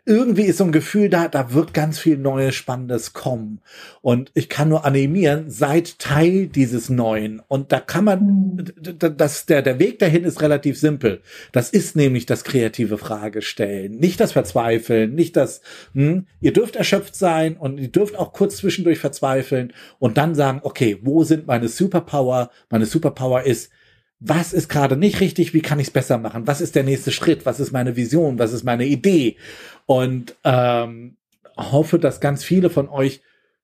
[0.05, 3.61] irgendwie ist so ein Gefühl da, da wird ganz viel Neues, Spannendes kommen.
[4.01, 7.41] Und ich kann nur animieren, seid Teil dieses Neuen.
[7.47, 9.17] Und da kann man, mhm.
[9.17, 11.21] das, der, der Weg dahin ist relativ simpel.
[11.53, 13.95] Das ist nämlich das kreative Fragestellen.
[13.97, 15.61] Nicht das Verzweifeln, nicht das,
[15.93, 20.59] hm, ihr dürft erschöpft sein und ihr dürft auch kurz zwischendurch verzweifeln und dann sagen,
[20.63, 22.49] okay, wo sind meine Superpower?
[22.69, 23.71] Meine Superpower ist,
[24.19, 27.11] was ist gerade nicht richtig, wie kann ich es besser machen, was ist der nächste
[27.11, 29.37] Schritt, was ist meine Vision, was ist meine Idee?
[29.85, 31.17] Und ähm,
[31.57, 33.21] hoffe, dass ganz viele von euch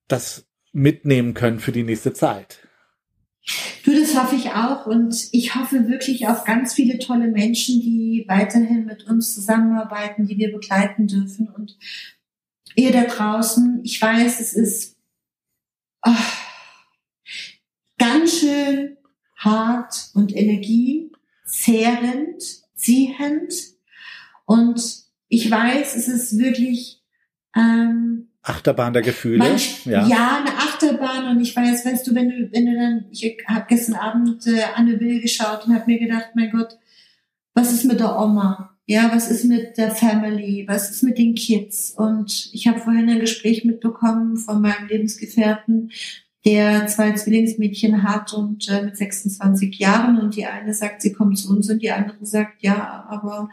[0.08, 2.60] das mitnehmen können für die nächste Zeit.
[3.84, 4.86] Du, das hoffe ich auch.
[4.86, 10.38] Und ich hoffe wirklich auf ganz viele tolle Menschen, die weiterhin mit uns zusammenarbeiten, die
[10.38, 11.48] wir begleiten dürfen.
[11.48, 11.78] Und
[12.76, 14.98] ihr da draußen, ich weiß, es ist
[16.06, 16.12] oh,
[17.98, 18.98] ganz schön
[19.40, 22.44] hart und energiezehrend,
[22.76, 23.54] ziehend.
[24.46, 27.02] Und ich weiß, es ist wirklich
[27.56, 29.38] ähm, Achterbahn der Gefühle.
[29.38, 30.08] Manch, ja.
[30.08, 31.28] ja, eine Achterbahn.
[31.28, 34.64] Und ich weiß, weißt du, wenn du, wenn du dann, ich habe gestern Abend äh,
[34.76, 36.78] Anne Will geschaut und habe mir gedacht, mein Gott,
[37.54, 38.78] was ist mit der Oma?
[38.86, 40.66] Ja, was ist mit der Family?
[40.68, 41.92] Was ist mit den Kids?
[41.92, 45.92] Und ich habe vorhin ein Gespräch mitbekommen von meinem Lebensgefährten,
[46.50, 51.38] der zwei Zwillingsmädchen hat und äh, mit 26 Jahren und die eine sagt, sie kommt
[51.38, 53.50] zu uns und die andere sagt, ja, aber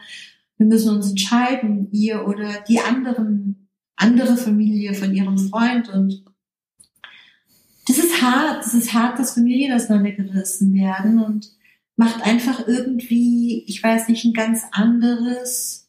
[0.57, 6.23] wir müssen uns entscheiden, ihr oder die anderen, andere Familie von ihrem Freund und
[7.87, 11.51] das ist hart, das ist hart, dass Familien auseinandergerissen werden und
[11.95, 15.87] macht einfach irgendwie, ich weiß nicht, ein ganz anderes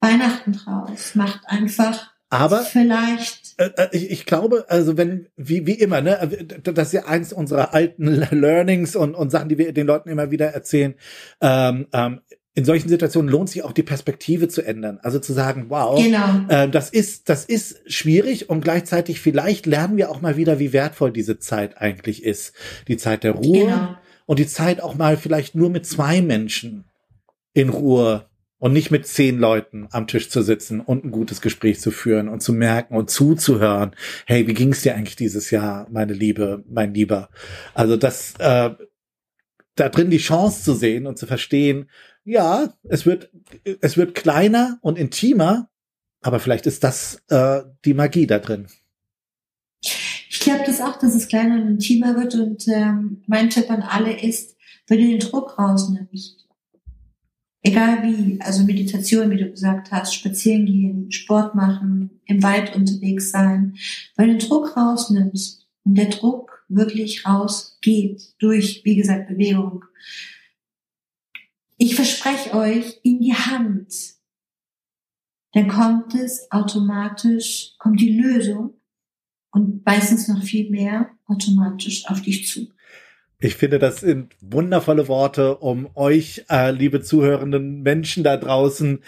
[0.00, 3.47] Weihnachten draus, macht einfach aber vielleicht.
[3.58, 7.04] Äh, äh, ich, ich glaube, also wenn, wie, wie immer, ne, äh, das ist ja
[7.06, 10.94] eins unserer alten Learnings und, und Sachen, die wir den Leuten immer wieder erzählen.
[11.40, 12.20] Ähm, ähm,
[12.54, 14.98] in solchen Situationen lohnt sich auch die Perspektive zu ändern.
[15.02, 16.46] Also zu sagen, wow, genau.
[16.48, 20.72] äh, das ist, das ist schwierig und gleichzeitig vielleicht lernen wir auch mal wieder, wie
[20.72, 22.54] wertvoll diese Zeit eigentlich ist.
[22.88, 23.96] Die Zeit der Ruhe genau.
[24.26, 26.84] und die Zeit auch mal vielleicht nur mit zwei Menschen
[27.54, 28.28] in Ruhe
[28.58, 32.28] und nicht mit zehn Leuten am Tisch zu sitzen und ein gutes Gespräch zu führen
[32.28, 33.92] und zu merken und zuzuhören,
[34.26, 37.30] hey, wie ging es dir eigentlich dieses Jahr, meine Liebe, mein Lieber?
[37.74, 38.70] Also das, äh,
[39.76, 41.88] da drin die Chance zu sehen und zu verstehen,
[42.24, 43.30] ja, es wird,
[43.80, 45.70] es wird kleiner und intimer,
[46.20, 48.66] aber vielleicht ist das äh, die Magie da drin.
[50.30, 53.82] Ich glaube das auch, dass es kleiner und intimer wird und ähm, mein Tipp an
[53.82, 54.56] alle ist,
[54.88, 56.47] wenn du den Druck rausnimmst,
[57.62, 63.30] Egal wie, also Meditation, wie du gesagt hast, spazieren gehen, Sport machen, im Wald unterwegs
[63.30, 63.76] sein,
[64.16, 69.84] weil du den Druck rausnimmst und der Druck wirklich rausgeht durch, wie gesagt, Bewegung.
[71.78, 73.94] Ich verspreche euch, in die Hand,
[75.52, 78.74] dann kommt es automatisch, kommt die Lösung
[79.50, 82.68] und meistens noch viel mehr automatisch auf dich zu.
[83.40, 89.00] Ich finde, das sind wundervolle Worte, um euch, äh, liebe zuhörenden Menschen da draußen,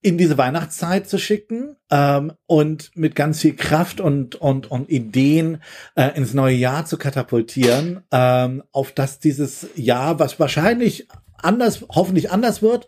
[0.00, 5.62] in diese Weihnachtszeit zu schicken ähm, und mit ganz viel Kraft und und und Ideen
[5.94, 12.30] äh, ins neue Jahr zu katapultieren, ähm, auf dass dieses Jahr, was wahrscheinlich anders, hoffentlich
[12.30, 12.86] anders wird,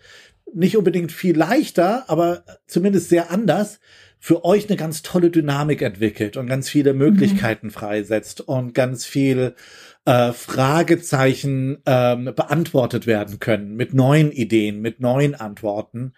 [0.54, 3.80] nicht unbedingt viel leichter, aber zumindest sehr anders,
[4.20, 6.98] für euch eine ganz tolle Dynamik entwickelt und ganz viele mhm.
[6.98, 7.72] Möglichkeiten mhm.
[7.72, 9.54] freisetzt und ganz viel
[10.08, 16.14] äh, Fragezeichen ähm, beantwortet werden können mit neuen Ideen, mit neuen Antworten.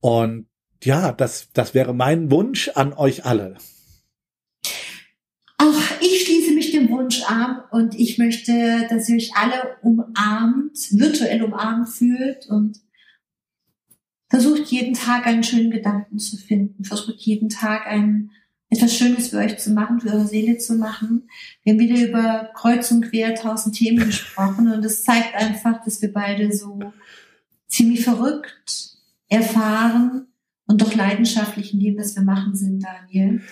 [0.00, 0.46] Und
[0.82, 3.58] ja, das, das wäre mein Wunsch an euch alle.
[5.58, 10.78] Ach, ich schließe mich dem Wunsch an und ich möchte, dass ihr euch alle umarmt,
[10.92, 12.80] virtuell umarmt fühlt und
[14.30, 18.30] versucht jeden Tag einen schönen Gedanken zu finden, versucht jeden Tag ein,
[18.74, 21.28] etwas Schönes für euch zu machen, für eure Seele zu machen.
[21.62, 26.02] Wir haben wieder über Kreuz und Quer tausend Themen gesprochen und es zeigt einfach, dass
[26.02, 26.80] wir beide so
[27.68, 28.96] ziemlich verrückt,
[29.28, 30.26] erfahren
[30.66, 33.42] und doch leidenschaftlich in dem, was wir machen sind, Daniel.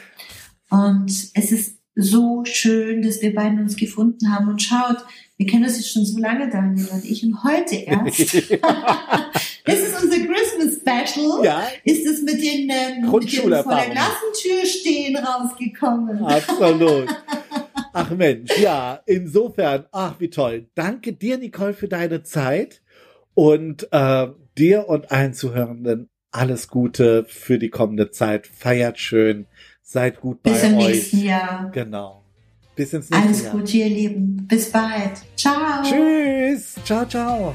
[0.70, 5.04] Und es ist so schön, dass wir beiden uns gefunden haben und schaut,
[5.36, 8.18] wir kennen uns jetzt schon so lange, Daniel und ich, und heute erst.
[9.64, 11.44] das ist unser Christmas Special.
[11.44, 11.64] Ja.
[11.84, 16.24] Ist es mit den, ähm, den vor der Klassentür stehen rausgekommen.
[16.24, 17.08] Absolut.
[17.94, 20.66] Ach Mensch, ja, insofern, ach wie toll.
[20.74, 22.80] Danke dir, Nicole, für deine Zeit
[23.34, 28.46] und äh, dir und allen Zuhörenden alles Gute für die kommende Zeit.
[28.46, 29.46] Feiert schön,
[29.82, 30.62] seid gut Bis bei euch.
[30.62, 31.70] Bis zum nächsten Jahr.
[31.72, 32.24] Genau.
[32.74, 33.52] Bis ins nächste Alles Jahr.
[33.52, 34.46] Alles Gute, ihr Lieben.
[34.48, 35.12] Bis bald.
[35.36, 35.82] Ciao.
[35.82, 36.76] Tschüss.
[36.84, 37.54] Ciao, ciao.